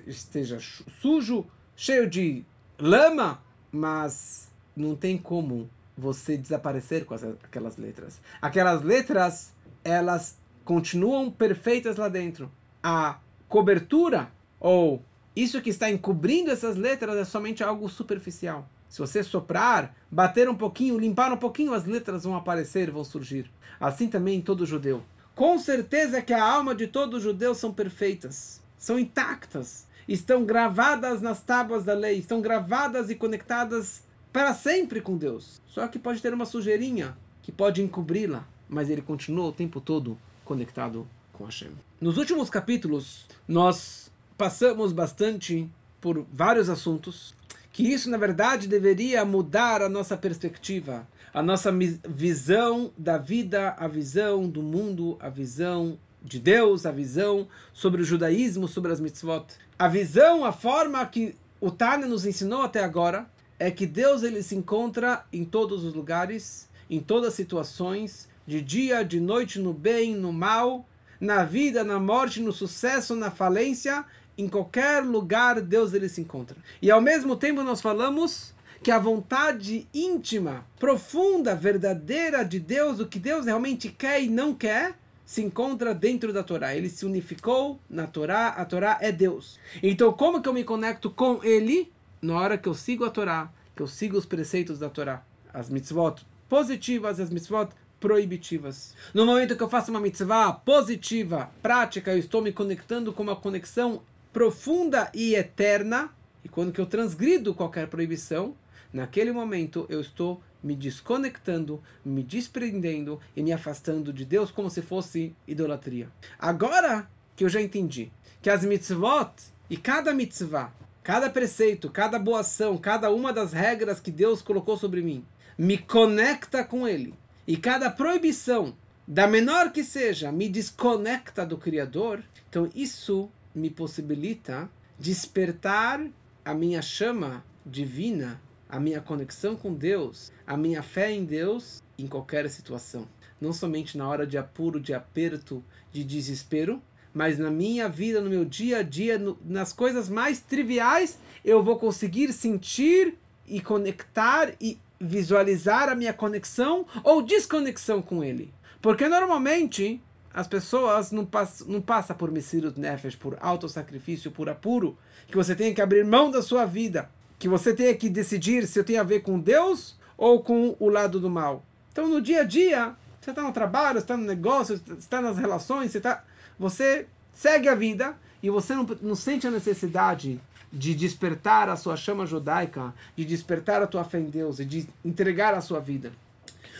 esteja 0.06 0.58
sujo, 1.00 1.46
cheio 1.76 2.08
de 2.08 2.44
lama, 2.78 3.42
mas 3.72 4.48
não 4.76 4.94
tem 4.94 5.16
como 5.16 5.68
você 5.96 6.36
desaparecer 6.36 7.04
com 7.04 7.14
as, 7.14 7.24
aquelas 7.24 7.76
letras. 7.76 8.20
Aquelas 8.40 8.82
letras, 8.82 9.52
elas 9.82 10.38
continuam 10.64 11.30
perfeitas 11.30 11.96
lá 11.96 12.08
dentro. 12.08 12.50
A 12.82 13.18
cobertura, 13.48 14.30
ou 14.60 15.02
isso 15.34 15.60
que 15.60 15.70
está 15.70 15.90
encobrindo 15.90 16.50
essas 16.50 16.76
letras, 16.76 17.16
é 17.16 17.24
somente 17.24 17.64
algo 17.64 17.88
superficial. 17.88 18.68
Se 18.88 19.00
você 19.00 19.22
soprar, 19.22 19.94
bater 20.10 20.48
um 20.48 20.54
pouquinho, 20.54 20.98
limpar 20.98 21.32
um 21.32 21.36
pouquinho, 21.36 21.74
as 21.74 21.84
letras 21.84 22.24
vão 22.24 22.36
aparecer, 22.36 22.90
vão 22.90 23.04
surgir. 23.04 23.50
Assim 23.78 24.08
também 24.08 24.38
em 24.38 24.40
todo 24.40 24.64
judeu. 24.64 25.02
Com 25.34 25.58
certeza 25.58 26.22
que 26.22 26.32
a 26.32 26.42
alma 26.42 26.74
de 26.74 26.86
todo 26.86 27.20
judeu 27.20 27.54
são 27.54 27.72
perfeitas, 27.72 28.60
são 28.78 28.98
intactas, 28.98 29.86
estão 30.06 30.44
gravadas 30.44 31.20
nas 31.20 31.42
tábuas 31.42 31.84
da 31.84 31.94
lei, 31.94 32.18
estão 32.18 32.40
gravadas 32.40 33.10
e 33.10 33.14
conectadas 33.14 34.02
para 34.32 34.54
sempre 34.54 35.00
com 35.00 35.16
Deus. 35.16 35.60
Só 35.66 35.86
que 35.88 35.98
pode 35.98 36.22
ter 36.22 36.32
uma 36.32 36.46
sujeirinha 36.46 37.16
que 37.42 37.52
pode 37.52 37.82
encobri-la, 37.82 38.46
mas 38.68 38.88
ele 38.88 39.02
continua 39.02 39.46
o 39.46 39.52
tempo 39.52 39.80
todo 39.80 40.18
conectado 40.44 41.06
com 41.32 41.44
Hashem. 41.44 41.72
Nos 42.00 42.16
últimos 42.16 42.48
capítulos, 42.48 43.26
nós 43.46 44.10
passamos 44.36 44.92
bastante 44.92 45.68
por 46.00 46.24
vários 46.32 46.68
assuntos 46.68 47.34
que 47.72 47.82
isso, 47.82 48.10
na 48.10 48.16
verdade, 48.16 48.66
deveria 48.66 49.24
mudar 49.24 49.82
a 49.82 49.88
nossa 49.88 50.16
perspectiva, 50.16 51.06
a 51.32 51.42
nossa 51.42 51.72
visão 52.08 52.90
da 52.96 53.18
vida, 53.18 53.74
a 53.78 53.86
visão 53.86 54.48
do 54.48 54.62
mundo, 54.62 55.16
a 55.20 55.28
visão 55.28 55.98
de 56.22 56.38
Deus, 56.38 56.86
a 56.86 56.90
visão 56.90 57.46
sobre 57.72 58.02
o 58.02 58.04
judaísmo, 58.04 58.68
sobre 58.68 58.92
as 58.92 59.00
mitzvot. 59.00 59.46
A 59.78 59.88
visão, 59.88 60.44
a 60.44 60.52
forma 60.52 61.04
que 61.06 61.34
o 61.60 61.70
Tânia 61.70 62.06
nos 62.06 62.26
ensinou 62.26 62.62
até 62.62 62.82
agora, 62.82 63.28
é 63.58 63.70
que 63.70 63.86
Deus 63.86 64.22
ele 64.22 64.42
se 64.42 64.54
encontra 64.54 65.24
em 65.32 65.44
todos 65.44 65.84
os 65.84 65.94
lugares, 65.94 66.68
em 66.88 67.00
todas 67.00 67.28
as 67.28 67.34
situações, 67.34 68.28
de 68.46 68.62
dia, 68.62 69.04
de 69.04 69.20
noite, 69.20 69.58
no 69.58 69.72
bem, 69.72 70.14
no 70.14 70.32
mal, 70.32 70.86
na 71.20 71.44
vida, 71.44 71.82
na 71.84 71.98
morte, 71.98 72.40
no 72.40 72.52
sucesso, 72.52 73.14
na 73.14 73.30
falência, 73.30 74.04
em 74.36 74.48
qualquer 74.48 75.02
lugar 75.02 75.60
Deus 75.60 75.92
ele 75.92 76.08
se 76.08 76.20
encontra. 76.20 76.56
E 76.80 76.90
ao 76.90 77.00
mesmo 77.00 77.36
tempo 77.36 77.62
nós 77.62 77.80
falamos 77.80 78.54
que 78.82 78.90
a 78.90 78.98
vontade 78.98 79.88
íntima, 79.92 80.64
profunda, 80.78 81.54
verdadeira 81.54 82.44
de 82.44 82.60
Deus, 82.60 83.00
o 83.00 83.06
que 83.06 83.18
Deus 83.18 83.46
realmente 83.46 83.88
quer 83.88 84.22
e 84.22 84.28
não 84.28 84.54
quer, 84.54 84.96
se 85.28 85.42
encontra 85.42 85.94
dentro 85.94 86.32
da 86.32 86.42
Torá. 86.42 86.74
Ele 86.74 86.88
se 86.88 87.04
unificou 87.04 87.78
na 87.88 88.06
Torá, 88.06 88.48
a 88.48 88.64
Torá 88.64 88.96
é 88.98 89.12
Deus. 89.12 89.60
Então 89.82 90.10
como 90.10 90.40
que 90.40 90.48
eu 90.48 90.54
me 90.54 90.64
conecto 90.64 91.10
com 91.10 91.44
ele? 91.44 91.92
Na 92.22 92.40
hora 92.40 92.56
que 92.56 92.66
eu 92.66 92.72
sigo 92.72 93.04
a 93.04 93.10
Torá, 93.10 93.52
que 93.76 93.82
eu 93.82 93.86
sigo 93.86 94.16
os 94.16 94.24
preceitos 94.24 94.78
da 94.78 94.88
Torá. 94.88 95.22
As 95.52 95.68
mitzvot 95.68 96.24
positivas, 96.48 97.20
as 97.20 97.28
mitzvot 97.28 97.68
proibitivas. 98.00 98.94
No 99.12 99.26
momento 99.26 99.54
que 99.54 99.62
eu 99.62 99.68
faço 99.68 99.90
uma 99.90 100.00
mitzvah 100.00 100.50
positiva, 100.50 101.50
prática, 101.60 102.10
eu 102.10 102.18
estou 102.18 102.40
me 102.40 102.50
conectando 102.50 103.12
com 103.12 103.22
uma 103.22 103.36
conexão 103.36 104.00
profunda 104.32 105.10
e 105.12 105.34
eterna, 105.34 106.10
e 106.42 106.48
quando 106.48 106.72
que 106.72 106.80
eu 106.80 106.86
transgrido 106.86 107.52
qualquer 107.52 107.88
proibição, 107.88 108.54
naquele 108.90 109.30
momento 109.30 109.84
eu 109.90 110.00
estou 110.00 110.42
me 110.62 110.74
desconectando, 110.74 111.82
me 112.04 112.22
desprendendo 112.22 113.20
e 113.36 113.42
me 113.42 113.52
afastando 113.52 114.12
de 114.12 114.24
Deus 114.24 114.50
como 114.50 114.70
se 114.70 114.82
fosse 114.82 115.34
idolatria. 115.46 116.08
Agora 116.38 117.08
que 117.36 117.44
eu 117.44 117.48
já 117.48 117.60
entendi 117.60 118.10
que 118.42 118.50
as 118.50 118.64
mitzvot 118.64 119.32
e 119.70 119.76
cada 119.76 120.12
mitzvah, 120.12 120.72
cada 121.02 121.30
preceito, 121.30 121.90
cada 121.90 122.18
boa 122.18 122.40
ação, 122.40 122.76
cada 122.76 123.10
uma 123.10 123.32
das 123.32 123.52
regras 123.52 124.00
que 124.00 124.10
Deus 124.10 124.42
colocou 124.42 124.76
sobre 124.76 125.02
mim, 125.02 125.24
me 125.56 125.78
conecta 125.78 126.64
com 126.64 126.86
Ele. 126.86 127.14
E 127.46 127.56
cada 127.56 127.90
proibição, 127.90 128.76
da 129.06 129.26
menor 129.26 129.72
que 129.72 129.82
seja, 129.82 130.30
me 130.30 130.48
desconecta 130.48 131.46
do 131.46 131.56
Criador. 131.56 132.22
Então 132.48 132.70
isso 132.74 133.30
me 133.54 133.70
possibilita 133.70 134.70
despertar 134.98 136.06
a 136.44 136.54
minha 136.54 136.82
chama 136.82 137.44
divina, 137.64 138.40
a 138.68 138.78
minha 138.78 139.00
conexão 139.00 139.56
com 139.56 139.72
Deus, 139.72 140.32
a 140.46 140.56
minha 140.56 140.82
fé 140.82 141.10
em 141.10 141.24
Deus 141.24 141.82
em 141.98 142.06
qualquer 142.06 142.48
situação. 142.50 143.08
Não 143.40 143.52
somente 143.52 143.96
na 143.96 144.08
hora 144.08 144.26
de 144.26 144.36
apuro, 144.36 144.80
de 144.80 144.92
aperto, 144.92 145.64
de 145.92 146.04
desespero, 146.04 146.82
mas 147.14 147.38
na 147.38 147.50
minha 147.50 147.88
vida, 147.88 148.20
no 148.20 148.28
meu 148.30 148.44
dia 148.44 148.78
a 148.78 148.82
dia, 148.82 149.18
no, 149.18 149.38
nas 149.44 149.72
coisas 149.72 150.08
mais 150.08 150.40
triviais, 150.40 151.18
eu 151.44 151.62
vou 151.62 151.78
conseguir 151.78 152.32
sentir 152.32 153.18
e 153.46 153.60
conectar 153.60 154.52
e 154.60 154.78
visualizar 155.00 155.88
a 155.88 155.94
minha 155.94 156.12
conexão 156.12 156.86
ou 157.02 157.22
desconexão 157.22 158.02
com 158.02 158.22
Ele. 158.22 158.52
Porque 158.82 159.08
normalmente 159.08 160.00
as 160.32 160.46
pessoas 160.46 161.10
não 161.10 161.24
passam 161.24 161.66
não 161.66 161.80
passa 161.80 162.14
por 162.14 162.30
Messirut 162.30 162.78
Nefesh, 162.78 163.16
por 163.16 163.36
autossacrifício, 163.40 164.30
por 164.30 164.48
apuro, 164.48 164.96
que 165.26 165.36
você 165.36 165.54
tem 165.54 165.74
que 165.74 165.80
abrir 165.80 166.04
mão 166.04 166.30
da 166.30 166.42
sua 166.42 166.64
vida, 166.64 167.10
que 167.38 167.48
você 167.48 167.74
tem 167.74 167.94
que 167.96 168.08
decidir 168.08 168.66
se 168.66 168.78
eu 168.78 168.84
tenho 168.84 169.00
a 169.00 169.04
ver 169.04 169.20
com 169.20 169.38
Deus 169.38 169.96
ou 170.16 170.42
com 170.42 170.76
o 170.78 170.88
lado 170.88 171.20
do 171.20 171.30
mal. 171.30 171.64
Então, 171.92 172.08
no 172.08 172.20
dia 172.20 172.40
a 172.40 172.44
dia, 172.44 172.96
você 173.20 173.30
está 173.30 173.42
no 173.42 173.52
trabalho, 173.52 173.98
está 173.98 174.16
no 174.16 174.24
negócio, 174.24 174.80
está 174.98 175.20
nas 175.20 175.38
relações, 175.38 175.92
você, 175.92 176.00
tá, 176.00 176.24
você 176.58 177.06
segue 177.32 177.68
a 177.68 177.74
vida 177.74 178.16
e 178.42 178.50
você 178.50 178.74
não, 178.74 178.86
não 179.00 179.14
sente 179.14 179.46
a 179.46 179.50
necessidade 179.50 180.40
de 180.72 180.94
despertar 180.94 181.68
a 181.68 181.76
sua 181.76 181.96
chama 181.96 182.26
judaica, 182.26 182.92
de 183.16 183.24
despertar 183.24 183.82
a 183.82 183.86
tua 183.86 184.04
fé 184.04 184.18
em 184.18 184.28
Deus 184.28 184.58
e 184.58 184.64
de 184.64 184.88
entregar 185.04 185.54
a 185.54 185.60
sua 185.60 185.80
vida. 185.80 186.12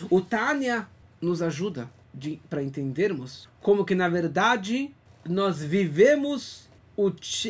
O 0.09 0.21
Tânia 0.21 0.87
nos 1.21 1.41
ajuda 1.41 1.89
para 2.49 2.63
entendermos 2.63 3.47
como 3.61 3.85
que 3.85 3.95
na 3.95 4.09
verdade 4.09 4.93
nós 5.27 5.61
vivemos 5.61 6.67
o, 6.95 7.07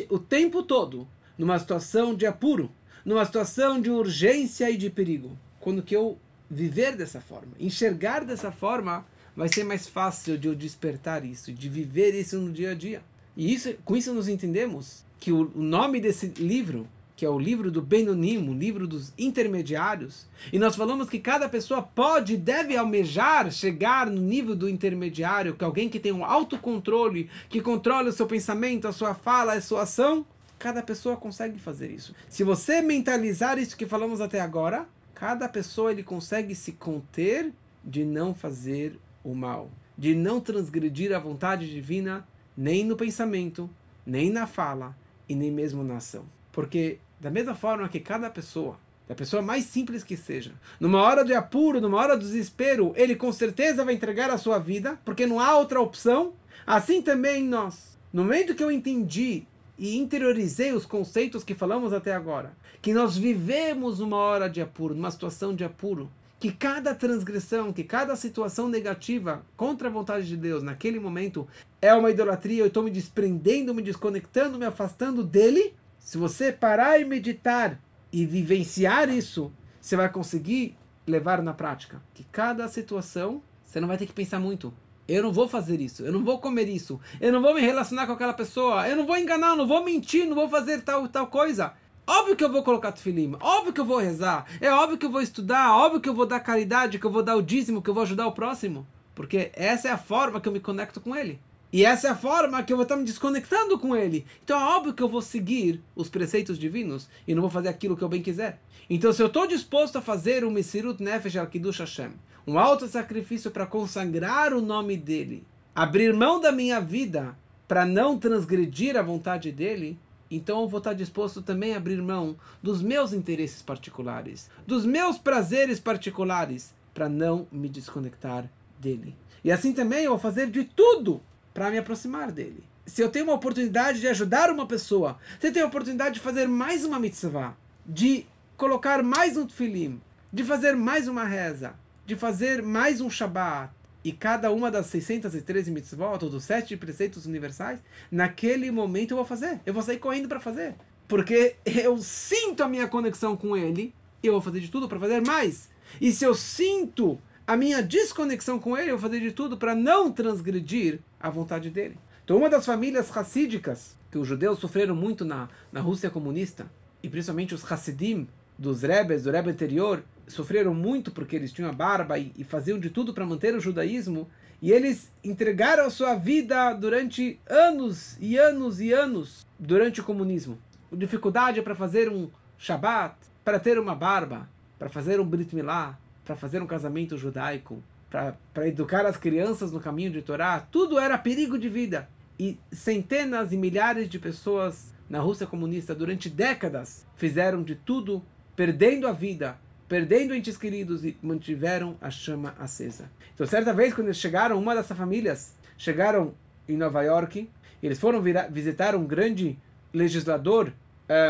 o 0.08 0.18
tempo 0.18 0.62
todo 0.62 1.06
numa 1.36 1.58
situação 1.58 2.14
de 2.14 2.26
apuro, 2.26 2.70
numa 3.10 3.24
situação 3.24 3.80
de 3.80 3.90
urgência 3.90 4.70
e 4.70 4.76
de 4.76 4.88
perigo. 4.88 5.36
Quando 5.58 5.82
que 5.82 5.96
eu 5.96 6.16
viver 6.48 6.94
dessa 6.94 7.20
forma, 7.20 7.48
enxergar 7.58 8.24
dessa 8.24 8.52
forma, 8.52 9.04
vai 9.34 9.48
ser 9.48 9.64
mais 9.64 9.88
fácil 9.88 10.38
de 10.38 10.46
eu 10.46 10.54
despertar 10.54 11.24
isso, 11.24 11.52
de 11.52 11.68
viver 11.68 12.14
isso 12.14 12.38
no 12.38 12.52
dia 12.52 12.70
a 12.70 12.74
dia. 12.74 13.02
E 13.36 13.52
isso, 13.52 13.74
com 13.84 13.96
isso 13.96 14.14
nós 14.14 14.28
entendemos 14.28 15.04
que 15.18 15.32
o, 15.32 15.50
o 15.56 15.60
nome 15.60 16.00
desse 16.00 16.28
livro 16.38 16.86
que 17.16 17.26
é 17.26 17.28
o 17.28 17.38
livro 17.38 17.70
do 17.70 17.82
Benonim, 17.82 18.38
o 18.48 18.54
livro 18.54 18.86
dos 18.86 19.12
intermediários. 19.18 20.26
E 20.50 20.58
nós 20.58 20.74
falamos 20.74 21.10
que 21.10 21.18
cada 21.18 21.50
pessoa 21.50 21.82
pode 21.82 22.32
e 22.32 22.36
deve 22.38 22.78
almejar 22.78 23.52
chegar 23.52 24.06
no 24.06 24.22
nível 24.22 24.56
do 24.56 24.66
intermediário, 24.66 25.54
que 25.54 25.62
é 25.62 25.66
alguém 25.66 25.90
que 25.90 26.00
tem 26.00 26.12
um 26.12 26.24
autocontrole, 26.24 27.28
que 27.50 27.60
controla 27.60 28.08
o 28.08 28.12
seu 28.12 28.26
pensamento, 28.26 28.88
a 28.88 28.92
sua 28.92 29.14
fala, 29.14 29.52
a 29.52 29.60
sua 29.60 29.82
ação. 29.82 30.24
Cada 30.60 30.82
pessoa 30.82 31.16
consegue 31.16 31.58
fazer 31.58 31.90
isso. 31.90 32.14
Se 32.28 32.44
você 32.44 32.82
mentalizar 32.82 33.58
isso 33.58 33.74
que 33.74 33.86
falamos 33.86 34.20
até 34.20 34.42
agora, 34.42 34.86
cada 35.14 35.48
pessoa 35.48 35.90
ele 35.90 36.02
consegue 36.02 36.54
se 36.54 36.72
conter 36.72 37.50
de 37.82 38.04
não 38.04 38.34
fazer 38.34 39.00
o 39.24 39.34
mal, 39.34 39.70
de 39.96 40.14
não 40.14 40.38
transgredir 40.38 41.16
a 41.16 41.18
vontade 41.18 41.70
divina, 41.70 42.28
nem 42.54 42.84
no 42.84 42.94
pensamento, 42.94 43.70
nem 44.04 44.28
na 44.28 44.46
fala 44.46 44.94
e 45.26 45.34
nem 45.34 45.50
mesmo 45.50 45.82
na 45.82 45.96
ação. 45.96 46.26
Porque 46.52 46.98
da 47.18 47.30
mesma 47.30 47.54
forma 47.54 47.88
que 47.88 47.98
cada 47.98 48.28
pessoa, 48.28 48.78
da 49.08 49.14
pessoa 49.14 49.40
mais 49.40 49.64
simples 49.64 50.04
que 50.04 50.14
seja, 50.14 50.52
numa 50.78 51.00
hora 51.00 51.24
de 51.24 51.32
apuro, 51.32 51.80
numa 51.80 51.96
hora 51.96 52.18
de 52.18 52.26
desespero, 52.26 52.92
ele 52.96 53.16
com 53.16 53.32
certeza 53.32 53.82
vai 53.82 53.94
entregar 53.94 54.28
a 54.28 54.36
sua 54.36 54.58
vida, 54.58 55.00
porque 55.06 55.26
não 55.26 55.40
há 55.40 55.56
outra 55.56 55.80
opção. 55.80 56.34
Assim 56.66 57.00
também 57.00 57.42
nós. 57.42 57.98
No 58.12 58.24
momento 58.24 58.54
que 58.54 58.62
eu 58.62 58.70
entendi 58.70 59.46
e 59.80 59.96
interiorizei 59.96 60.74
os 60.74 60.84
conceitos 60.84 61.42
que 61.42 61.54
falamos 61.54 61.94
até 61.94 62.12
agora, 62.12 62.52
que 62.82 62.92
nós 62.92 63.16
vivemos 63.16 63.98
uma 63.98 64.18
hora 64.18 64.46
de 64.46 64.60
apuro, 64.60 64.94
numa 64.94 65.10
situação 65.10 65.54
de 65.54 65.64
apuro, 65.64 66.10
que 66.38 66.52
cada 66.52 66.94
transgressão, 66.94 67.72
que 67.72 67.82
cada 67.82 68.14
situação 68.14 68.68
negativa 68.68 69.42
contra 69.56 69.88
a 69.88 69.90
vontade 69.90 70.28
de 70.28 70.36
Deus 70.36 70.62
naquele 70.62 71.00
momento 71.00 71.48
é 71.80 71.94
uma 71.94 72.10
idolatria, 72.10 72.62
eu 72.62 72.66
estou 72.66 72.82
me 72.82 72.90
desprendendo, 72.90 73.74
me 73.74 73.80
desconectando, 73.80 74.58
me 74.58 74.66
afastando 74.66 75.24
dele, 75.24 75.74
se 75.98 76.18
você 76.18 76.52
parar 76.52 77.00
e 77.00 77.04
meditar 77.06 77.80
e 78.12 78.26
vivenciar 78.26 79.08
isso, 79.08 79.50
você 79.80 79.96
vai 79.96 80.10
conseguir 80.10 80.76
levar 81.06 81.42
na 81.42 81.54
prática. 81.54 82.02
Que 82.12 82.24
cada 82.24 82.68
situação, 82.68 83.42
você 83.64 83.80
não 83.80 83.88
vai 83.88 83.96
ter 83.96 84.04
que 84.04 84.12
pensar 84.12 84.40
muito 84.40 84.74
Eu 85.10 85.24
não 85.24 85.32
vou 85.32 85.48
fazer 85.48 85.80
isso, 85.80 86.04
eu 86.04 86.12
não 86.12 86.22
vou 86.22 86.38
comer 86.38 86.68
isso, 86.68 87.00
eu 87.20 87.32
não 87.32 87.42
vou 87.42 87.52
me 87.52 87.60
relacionar 87.60 88.06
com 88.06 88.12
aquela 88.12 88.32
pessoa, 88.32 88.88
eu 88.88 88.94
não 88.94 89.04
vou 89.04 89.18
enganar, 89.18 89.56
não 89.56 89.66
vou 89.66 89.84
mentir, 89.84 90.24
não 90.24 90.36
vou 90.36 90.48
fazer 90.48 90.82
tal 90.82 91.08
tal 91.08 91.26
coisa. 91.26 91.72
Óbvio 92.06 92.36
que 92.36 92.44
eu 92.44 92.52
vou 92.52 92.62
colocar 92.62 92.92
tefilim, 92.92 93.36
óbvio 93.40 93.72
que 93.72 93.80
eu 93.80 93.84
vou 93.84 93.98
rezar, 93.98 94.46
é 94.60 94.70
óbvio 94.70 94.96
que 94.96 95.04
eu 95.04 95.10
vou 95.10 95.20
estudar, 95.20 95.74
óbvio 95.74 96.00
que 96.00 96.08
eu 96.08 96.14
vou 96.14 96.26
dar 96.26 96.38
caridade, 96.38 96.96
que 96.96 97.04
eu 97.04 97.10
vou 97.10 97.24
dar 97.24 97.34
o 97.34 97.42
dízimo, 97.42 97.82
que 97.82 97.90
eu 97.90 97.94
vou 97.94 98.04
ajudar 98.04 98.28
o 98.28 98.32
próximo. 98.32 98.86
Porque 99.12 99.50
essa 99.52 99.88
é 99.88 99.90
a 99.90 99.98
forma 99.98 100.40
que 100.40 100.48
eu 100.48 100.52
me 100.52 100.60
conecto 100.60 101.00
com 101.00 101.16
ele. 101.16 101.40
E 101.72 101.84
essa 101.84 102.06
é 102.06 102.10
a 102.12 102.16
forma 102.16 102.62
que 102.62 102.72
eu 102.72 102.76
vou 102.76 102.84
estar 102.84 102.96
me 102.96 103.04
desconectando 103.04 103.80
com 103.80 103.96
ele. 103.96 104.24
Então 104.44 104.60
é 104.60 104.64
óbvio 104.76 104.94
que 104.94 105.02
eu 105.02 105.08
vou 105.08 105.22
seguir 105.22 105.82
os 105.96 106.08
preceitos 106.08 106.56
divinos 106.56 107.08
e 107.26 107.34
não 107.34 107.42
vou 107.42 107.50
fazer 107.50 107.68
aquilo 107.68 107.96
que 107.96 108.02
eu 108.02 108.08
bem 108.08 108.22
quiser. 108.22 108.60
Então 108.88 109.12
se 109.12 109.20
eu 109.20 109.26
estou 109.26 109.46
disposto 109.46 109.96
a 109.96 110.00
fazer 110.00 110.44
um 110.44 110.50
Mesirut 110.52 111.02
Nefesh 111.02 111.36
al 111.36 111.48
Kiddush 111.48 111.80
Hashem, 111.80 112.12
um 112.50 112.58
alto 112.58 112.88
sacrifício 112.88 113.48
para 113.48 113.64
consagrar 113.64 114.52
o 114.52 114.60
nome 114.60 114.96
dele, 114.96 115.46
abrir 115.72 116.12
mão 116.12 116.40
da 116.40 116.50
minha 116.50 116.80
vida 116.80 117.38
para 117.68 117.86
não 117.86 118.18
transgredir 118.18 118.96
a 118.96 119.02
vontade 119.02 119.52
dele, 119.52 119.96
então 120.28 120.62
eu 120.62 120.68
vou 120.68 120.78
estar 120.78 120.92
disposto 120.92 121.40
também 121.42 121.74
a 121.74 121.76
abrir 121.76 122.02
mão 122.02 122.36
dos 122.60 122.82
meus 122.82 123.12
interesses 123.12 123.62
particulares, 123.62 124.50
dos 124.66 124.84
meus 124.84 125.16
prazeres 125.16 125.78
particulares, 125.78 126.74
para 126.92 127.08
não 127.08 127.46
me 127.52 127.68
desconectar 127.68 128.50
dele. 128.80 129.14
E 129.44 129.52
assim 129.52 129.72
também 129.72 130.02
eu 130.02 130.10
vou 130.10 130.18
fazer 130.18 130.50
de 130.50 130.64
tudo 130.64 131.22
para 131.54 131.70
me 131.70 131.78
aproximar 131.78 132.32
dele. 132.32 132.64
Se 132.84 133.00
eu 133.00 133.10
tenho 133.10 133.26
uma 133.26 133.34
oportunidade 133.34 134.00
de 134.00 134.08
ajudar 134.08 134.50
uma 134.50 134.66
pessoa, 134.66 135.18
se 135.38 135.46
eu 135.46 135.52
tenho 135.52 135.66
a 135.66 135.68
oportunidade 135.68 136.14
de 136.14 136.20
fazer 136.20 136.48
mais 136.48 136.84
uma 136.84 136.98
mitzvah, 136.98 137.56
de 137.86 138.26
colocar 138.56 139.04
mais 139.04 139.36
um 139.36 139.46
tefilim, 139.46 140.00
de 140.32 140.42
fazer 140.42 140.74
mais 140.74 141.06
uma 141.06 141.22
reza, 141.22 141.74
de 142.10 142.16
fazer 142.16 142.60
mais 142.60 143.00
um 143.00 143.08
Shabat, 143.08 143.72
e 144.02 144.10
cada 144.10 144.50
uma 144.50 144.68
das 144.68 144.86
613 144.86 145.70
mitzvot, 145.70 146.18
ou 146.24 146.28
dos 146.28 146.42
sete 146.42 146.76
preceitos 146.76 147.24
universais, 147.24 147.78
naquele 148.10 148.68
momento 148.72 149.12
eu 149.12 149.16
vou 149.16 149.24
fazer. 149.24 149.60
Eu 149.64 149.72
vou 149.72 149.80
sair 149.80 149.98
correndo 149.98 150.26
para 150.26 150.40
fazer. 150.40 150.74
Porque 151.06 151.54
eu 151.64 151.96
sinto 151.98 152.64
a 152.64 152.68
minha 152.68 152.88
conexão 152.88 153.36
com 153.36 153.56
ele, 153.56 153.94
e 154.24 154.26
eu 154.26 154.32
vou 154.32 154.42
fazer 154.42 154.58
de 154.58 154.68
tudo 154.68 154.88
para 154.88 154.98
fazer 154.98 155.20
mais. 155.20 155.70
E 156.00 156.10
se 156.10 156.24
eu 156.24 156.34
sinto 156.34 157.16
a 157.46 157.56
minha 157.56 157.80
desconexão 157.80 158.58
com 158.58 158.76
ele, 158.76 158.90
eu 158.90 158.98
vou 158.98 159.08
fazer 159.08 159.20
de 159.20 159.30
tudo 159.30 159.56
para 159.56 159.76
não 159.76 160.10
transgredir 160.10 160.98
a 161.20 161.30
vontade 161.30 161.70
dele. 161.70 161.96
Então, 162.24 162.36
uma 162.36 162.50
das 162.50 162.66
famílias 162.66 163.08
racídicas 163.10 163.96
que 164.10 164.18
os 164.18 164.26
judeus 164.26 164.58
sofreram 164.58 164.96
muito 164.96 165.24
na, 165.24 165.48
na 165.70 165.80
Rússia 165.80 166.10
comunista, 166.10 166.68
e 167.04 167.08
principalmente 167.08 167.54
os 167.54 167.70
Hassidim 167.70 168.26
dos 168.60 168.82
Rebes, 168.82 169.24
do 169.24 169.30
Rebbe 169.30 169.50
anterior, 169.50 170.04
sofreram 170.28 170.74
muito 170.74 171.10
porque 171.10 171.34
eles 171.34 171.50
tinham 171.50 171.70
a 171.70 171.72
barba 171.72 172.18
e, 172.18 172.30
e 172.36 172.44
faziam 172.44 172.78
de 172.78 172.90
tudo 172.90 173.14
para 173.14 173.24
manter 173.24 173.54
o 173.54 173.60
judaísmo, 173.60 174.28
e 174.60 174.70
eles 174.70 175.10
entregaram 175.24 175.86
a 175.86 175.90
sua 175.90 176.14
vida 176.14 176.74
durante 176.74 177.40
anos 177.48 178.18
e 178.20 178.36
anos 178.36 178.78
e 178.78 178.92
anos 178.92 179.46
durante 179.58 180.02
o 180.02 180.04
comunismo. 180.04 180.58
Dificuldade 180.92 181.62
para 181.62 181.74
fazer 181.74 182.10
um 182.10 182.28
Shabat, 182.58 183.16
para 183.42 183.58
ter 183.58 183.78
uma 183.78 183.94
barba, 183.94 184.46
para 184.78 184.90
fazer 184.90 185.18
um 185.18 185.24
Brit 185.24 185.54
Milá, 185.54 185.98
para 186.22 186.36
fazer 186.36 186.60
um 186.60 186.66
casamento 186.66 187.16
judaico, 187.16 187.82
para 188.10 188.68
educar 188.68 189.06
as 189.06 189.16
crianças 189.16 189.72
no 189.72 189.80
caminho 189.80 190.10
de 190.10 190.20
Torá, 190.20 190.60
tudo 190.60 190.98
era 190.98 191.16
perigo 191.16 191.58
de 191.58 191.70
vida. 191.70 192.06
E 192.38 192.58
centenas 192.70 193.52
e 193.52 193.56
milhares 193.56 194.06
de 194.06 194.18
pessoas 194.18 194.92
na 195.08 195.20
Rússia 195.20 195.46
comunista 195.46 195.94
durante 195.94 196.28
décadas 196.28 197.06
fizeram 197.16 197.62
de 197.62 197.74
tudo, 197.74 198.22
perdendo 198.60 199.08
a 199.08 199.12
vida, 199.12 199.56
perdendo 199.88 200.34
entes 200.34 200.58
queridos 200.58 201.02
e 201.02 201.16
mantiveram 201.22 201.96
a 201.98 202.10
chama 202.10 202.54
acesa. 202.58 203.10
Então, 203.34 203.46
certa 203.46 203.72
vez, 203.72 203.94
quando 203.94 204.08
eles 204.08 204.18
chegaram, 204.18 204.58
uma 204.58 204.74
dessas 204.74 204.94
famílias 204.94 205.54
chegaram 205.78 206.34
em 206.68 206.76
Nova 206.76 207.00
York, 207.00 207.48
eles 207.82 207.98
foram 207.98 208.22
visitar 208.50 208.94
um 208.94 209.06
grande 209.06 209.58
legislador 209.94 210.74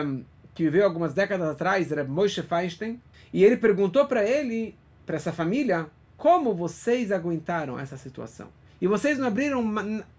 um, 0.05 0.25
que 0.53 0.65
viveu 0.65 0.85
algumas 0.85 1.15
décadas 1.15 1.49
atrás, 1.51 1.93
era 1.93 2.03
Moshe 2.03 2.43
Feinstein, 2.43 3.01
e 3.33 3.45
ele 3.45 3.57
perguntou 3.57 4.07
para 4.07 4.29
ele, 4.29 4.75
para 5.07 5.15
essa 5.15 5.33
família, 5.33 5.87
como 6.17 6.53
vocês 6.53 7.13
aguentaram 7.13 7.79
essa 7.79 7.97
situação? 7.97 8.49
E 8.81 8.89
vocês 8.89 9.21
não 9.21 9.29
abriram 9.29 9.63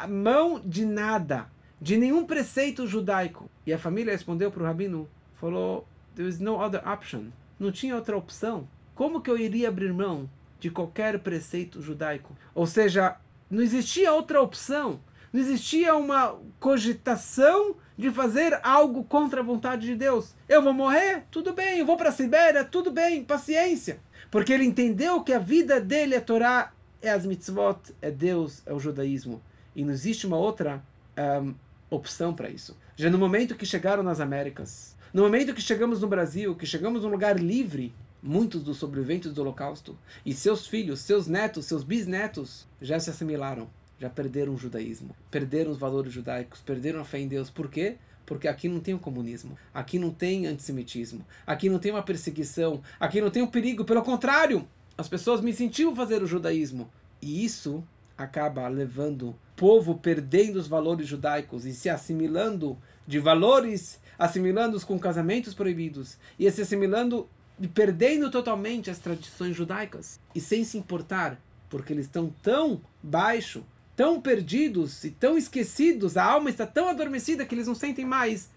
mão 0.07 0.61
de 0.63 0.85
nada, 0.85 1.47
de 1.81 1.97
nenhum 1.97 2.25
preceito 2.25 2.87
judaico. 2.87 3.49
E 3.67 3.73
a 3.73 3.77
família 3.77 4.13
respondeu 4.13 4.49
para 4.49 4.63
o 4.63 4.65
rabino, 4.65 5.09
falou, 5.33 5.85
there 6.15 6.27
is 6.27 6.39
no 6.39 6.55
other 6.59 6.81
option. 6.87 7.31
Não 7.59 7.71
tinha 7.71 7.95
outra 7.95 8.17
opção. 8.17 8.67
Como 8.95 9.21
que 9.21 9.29
eu 9.29 9.37
iria 9.37 9.69
abrir 9.69 9.93
mão 9.93 10.29
de 10.59 10.69
qualquer 10.69 11.19
preceito 11.19 11.81
judaico? 11.81 12.35
Ou 12.53 12.65
seja, 12.65 13.17
não 13.49 13.61
existia 13.61 14.13
outra 14.13 14.41
opção. 14.41 14.99
Não 15.31 15.39
existia 15.39 15.95
uma 15.95 16.35
cogitação 16.59 17.75
de 17.97 18.09
fazer 18.11 18.59
algo 18.63 19.03
contra 19.03 19.41
a 19.41 19.43
vontade 19.43 19.87
de 19.87 19.95
Deus. 19.95 20.35
Eu 20.49 20.61
vou 20.61 20.73
morrer? 20.73 21.23
Tudo 21.31 21.53
bem. 21.53 21.79
Eu 21.79 21.85
vou 21.85 21.97
para 21.97 22.09
a 22.09 22.11
Sibéria? 22.11 22.65
Tudo 22.65 22.91
bem. 22.91 23.23
Paciência. 23.23 23.99
Porque 24.29 24.51
ele 24.51 24.65
entendeu 24.65 25.21
que 25.23 25.33
a 25.33 25.39
vida 25.39 25.79
dele 25.79 26.15
é 26.15 26.19
Torá, 26.19 26.73
é 27.01 27.09
as 27.09 27.25
mitzvot, 27.25 27.79
é 28.01 28.09
Deus, 28.09 28.61
é 28.65 28.73
o 28.73 28.79
judaísmo. 28.79 29.41
E 29.75 29.83
não 29.83 29.91
existe 29.91 30.25
uma 30.25 30.37
outra 30.37 30.83
um, 31.17 31.53
opção 31.89 32.33
para 32.33 32.49
isso. 32.49 32.77
Já 32.95 33.09
no 33.09 33.17
momento 33.17 33.55
que 33.55 33.65
chegaram 33.65 34.03
nas 34.03 34.19
Américas, 34.19 34.95
no 35.13 35.23
momento 35.23 35.53
que 35.53 35.61
chegamos 35.61 35.99
no 35.99 36.07
Brasil, 36.07 36.55
que 36.55 36.65
chegamos 36.65 37.03
num 37.03 37.09
lugar 37.09 37.37
livre, 37.37 37.93
muitos 38.23 38.63
dos 38.63 38.77
sobreviventes 38.77 39.33
do 39.33 39.41
Holocausto 39.41 39.97
e 40.25 40.33
seus 40.33 40.65
filhos, 40.65 41.01
seus 41.01 41.27
netos, 41.27 41.65
seus 41.65 41.83
bisnetos 41.83 42.65
já 42.81 42.97
se 42.97 43.09
assimilaram, 43.09 43.67
já 43.99 44.09
perderam 44.09 44.53
o 44.53 44.57
judaísmo, 44.57 45.13
perderam 45.29 45.71
os 45.71 45.77
valores 45.77 46.13
judaicos, 46.13 46.61
perderam 46.61 47.01
a 47.01 47.03
fé 47.03 47.19
em 47.19 47.27
Deus. 47.27 47.49
Por 47.49 47.69
quê? 47.69 47.97
Porque 48.25 48.47
aqui 48.47 48.69
não 48.69 48.79
tem 48.79 48.93
o 48.93 48.99
comunismo, 48.99 49.57
aqui 49.73 49.99
não 49.99 50.11
tem 50.11 50.47
antissemitismo, 50.47 51.25
aqui 51.45 51.69
não 51.69 51.79
tem 51.79 51.91
uma 51.91 52.03
perseguição, 52.03 52.81
aqui 52.97 53.19
não 53.19 53.29
tem 53.29 53.43
um 53.43 53.47
perigo. 53.47 53.83
Pelo 53.83 54.01
contrário, 54.03 54.65
as 54.97 55.09
pessoas 55.09 55.41
me 55.41 55.51
incentivam 55.51 55.91
a 55.91 55.95
fazer 55.97 56.23
o 56.23 56.27
judaísmo. 56.27 56.89
E 57.21 57.43
isso 57.43 57.83
acaba 58.17 58.67
levando 58.67 59.29
o 59.29 59.35
povo 59.55 59.95
perdendo 59.95 60.55
os 60.55 60.67
valores 60.67 61.07
judaicos 61.07 61.65
e 61.65 61.73
se 61.73 61.89
assimilando 61.89 62.77
de 63.11 63.19
valores 63.19 63.99
assimilando-os 64.17 64.85
com 64.85 64.97
casamentos 64.97 65.53
proibidos 65.53 66.17
e 66.39 66.49
se 66.49 66.61
assimilando 66.61 67.27
e 67.59 67.67
perdendo 67.67 68.31
totalmente 68.31 68.89
as 68.89 68.99
tradições 68.99 69.53
judaicas 69.53 70.17
e 70.33 70.39
sem 70.39 70.63
se 70.63 70.77
importar, 70.77 71.37
porque 71.69 71.91
eles 71.91 72.05
estão 72.05 72.33
tão 72.41 72.81
baixo, 73.03 73.65
tão 73.97 74.21
perdidos 74.21 75.03
e 75.03 75.11
tão 75.11 75.37
esquecidos, 75.37 76.15
a 76.15 76.23
alma 76.23 76.49
está 76.49 76.65
tão 76.65 76.87
adormecida 76.87 77.45
que 77.45 77.53
eles 77.53 77.67
não 77.67 77.75
sentem 77.75 78.05
mais 78.05 78.49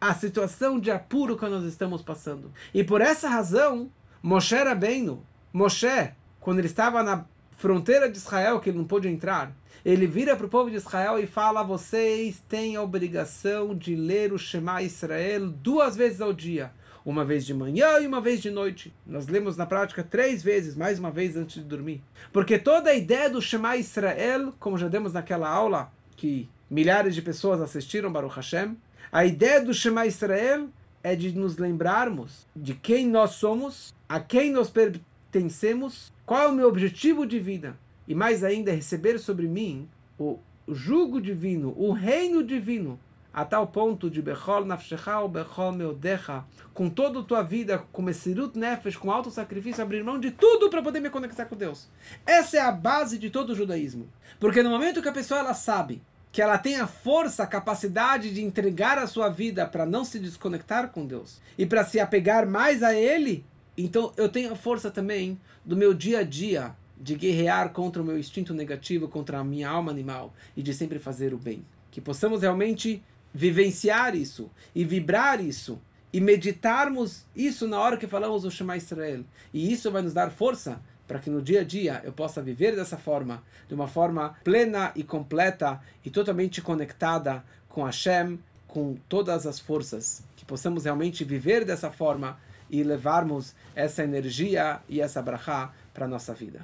a 0.00 0.12
situação 0.12 0.80
de 0.80 0.90
apuro 0.90 1.36
que 1.36 1.48
nós 1.48 1.64
estamos 1.64 2.02
passando. 2.02 2.52
E 2.74 2.82
por 2.82 3.00
essa 3.00 3.28
razão, 3.28 3.92
Moshe 4.20 4.56
Rabbeinu, 4.56 5.24
Moshe, 5.52 6.10
quando 6.40 6.58
ele 6.58 6.66
estava 6.66 7.02
na 7.04 7.24
fronteira 7.56 8.10
de 8.10 8.18
Israel, 8.18 8.58
que 8.58 8.70
ele 8.70 8.78
não 8.78 8.86
pôde 8.86 9.06
entrar, 9.06 9.54
ele 9.84 10.06
vira 10.06 10.36
para 10.36 10.46
o 10.46 10.48
povo 10.48 10.70
de 10.70 10.76
Israel 10.76 11.18
e 11.18 11.26
fala: 11.26 11.62
vocês 11.62 12.42
têm 12.48 12.76
a 12.76 12.82
obrigação 12.82 13.74
de 13.74 13.94
ler 13.94 14.32
o 14.32 14.38
Shema 14.38 14.82
Israel 14.82 15.48
duas 15.48 15.96
vezes 15.96 16.20
ao 16.20 16.32
dia. 16.32 16.72
Uma 17.02 17.24
vez 17.24 17.46
de 17.46 17.54
manhã 17.54 17.98
e 17.98 18.06
uma 18.06 18.20
vez 18.20 18.42
de 18.42 18.50
noite. 18.50 18.92
Nós 19.06 19.26
lemos 19.26 19.56
na 19.56 19.64
prática 19.64 20.04
três 20.04 20.42
vezes, 20.42 20.76
mais 20.76 20.98
uma 20.98 21.10
vez 21.10 21.34
antes 21.34 21.54
de 21.54 21.62
dormir. 21.62 22.02
Porque 22.30 22.58
toda 22.58 22.90
a 22.90 22.94
ideia 22.94 23.30
do 23.30 23.40
Shema 23.40 23.74
Israel, 23.76 24.52
como 24.60 24.76
já 24.76 24.86
demos 24.86 25.14
naquela 25.14 25.48
aula, 25.48 25.90
que 26.14 26.46
milhares 26.68 27.14
de 27.14 27.22
pessoas 27.22 27.62
assistiram 27.62 28.12
Baruch 28.12 28.36
Hashem, 28.36 28.76
a 29.10 29.24
ideia 29.24 29.64
do 29.64 29.72
Shema 29.72 30.04
Israel 30.04 30.68
é 31.02 31.16
de 31.16 31.32
nos 31.32 31.56
lembrarmos 31.56 32.46
de 32.54 32.74
quem 32.74 33.06
nós 33.06 33.30
somos, 33.30 33.94
a 34.06 34.20
quem 34.20 34.52
nós 34.52 34.68
pertencemos, 34.68 36.12
qual 36.26 36.42
é 36.42 36.48
o 36.48 36.54
meu 36.54 36.68
objetivo 36.68 37.26
de 37.26 37.38
vida 37.38 37.78
e 38.10 38.14
mais 38.14 38.42
ainda 38.42 38.72
receber 38.72 39.20
sobre 39.20 39.46
mim 39.46 39.88
o 40.18 40.40
jugo 40.66 41.20
divino, 41.20 41.72
o 41.78 41.92
reino 41.92 42.42
divino, 42.42 42.98
a 43.32 43.44
tal 43.44 43.68
ponto 43.68 44.10
de 44.10 44.20
Bechol 44.20 44.64
Nafshecha 44.64 45.28
Bechol 45.28 45.70
Meodecha, 45.70 46.42
com 46.74 46.90
toda 46.90 47.20
a 47.20 47.22
tua 47.22 47.42
vida, 47.42 47.78
com 47.92 48.02
Mesirut 48.02 48.58
Nefesh, 48.58 48.96
com 48.96 49.12
alto 49.12 49.30
sacrifício, 49.30 49.80
abrir 49.80 50.02
mão 50.02 50.18
de 50.18 50.32
tudo 50.32 50.68
para 50.68 50.82
poder 50.82 50.98
me 50.98 51.08
conectar 51.08 51.44
com 51.44 51.54
Deus. 51.54 51.88
Essa 52.26 52.56
é 52.56 52.60
a 52.60 52.72
base 52.72 53.16
de 53.16 53.30
todo 53.30 53.50
o 53.50 53.54
judaísmo. 53.54 54.08
Porque 54.40 54.60
no 54.60 54.70
momento 54.70 55.00
que 55.00 55.08
a 55.08 55.12
pessoa 55.12 55.38
ela 55.38 55.54
sabe 55.54 56.02
que 56.32 56.42
ela 56.42 56.58
tem 56.58 56.80
a 56.80 56.88
força, 56.88 57.44
a 57.44 57.46
capacidade 57.46 58.34
de 58.34 58.42
entregar 58.42 58.98
a 58.98 59.06
sua 59.06 59.28
vida 59.28 59.64
para 59.66 59.86
não 59.86 60.04
se 60.04 60.18
desconectar 60.18 60.88
com 60.88 61.06
Deus 61.06 61.40
e 61.56 61.64
para 61.64 61.84
se 61.84 62.00
apegar 62.00 62.44
mais 62.44 62.82
a 62.82 62.92
Ele, 62.92 63.44
então 63.78 64.12
eu 64.16 64.28
tenho 64.28 64.52
a 64.52 64.56
força 64.56 64.90
também 64.90 65.40
do 65.64 65.76
meu 65.76 65.94
dia 65.94 66.18
a 66.18 66.22
dia 66.24 66.74
de 67.00 67.14
guerrear 67.14 67.70
contra 67.70 68.02
o 68.02 68.04
meu 68.04 68.18
instinto 68.18 68.52
negativo, 68.52 69.08
contra 69.08 69.38
a 69.38 69.44
minha 69.44 69.68
alma 69.68 69.90
animal 69.90 70.34
e 70.54 70.62
de 70.62 70.74
sempre 70.74 70.98
fazer 70.98 71.32
o 71.32 71.38
bem. 71.38 71.64
Que 71.90 72.00
possamos 72.00 72.42
realmente 72.42 73.02
vivenciar 73.32 74.14
isso 74.14 74.50
e 74.74 74.84
vibrar 74.84 75.42
isso 75.42 75.80
e 76.12 76.20
meditarmos 76.20 77.24
isso 77.34 77.66
na 77.66 77.80
hora 77.80 77.96
que 77.96 78.06
falamos 78.06 78.44
o 78.44 78.50
Shema 78.50 78.76
Israel. 78.76 79.24
E 79.52 79.72
isso 79.72 79.90
vai 79.90 80.02
nos 80.02 80.12
dar 80.12 80.30
força 80.30 80.80
para 81.08 81.18
que 81.18 81.30
no 81.30 81.40
dia 81.42 81.62
a 81.62 81.64
dia 81.64 82.00
eu 82.04 82.12
possa 82.12 82.42
viver 82.42 82.76
dessa 82.76 82.96
forma, 82.96 83.42
de 83.66 83.74
uma 83.74 83.88
forma 83.88 84.36
plena 84.44 84.92
e 84.94 85.02
completa 85.02 85.80
e 86.04 86.10
totalmente 86.10 86.60
conectada 86.60 87.42
com 87.68 87.82
Hashem, 87.82 88.38
com 88.68 88.96
todas 89.08 89.46
as 89.46 89.58
forças, 89.58 90.22
que 90.36 90.44
possamos 90.44 90.84
realmente 90.84 91.24
viver 91.24 91.64
dessa 91.64 91.90
forma 91.90 92.38
e 92.70 92.84
levarmos 92.84 93.54
essa 93.74 94.04
energia 94.04 94.80
e 94.88 95.00
essa 95.00 95.20
brachá 95.20 95.72
para 95.92 96.04
a 96.04 96.08
nossa 96.08 96.32
vida. 96.32 96.60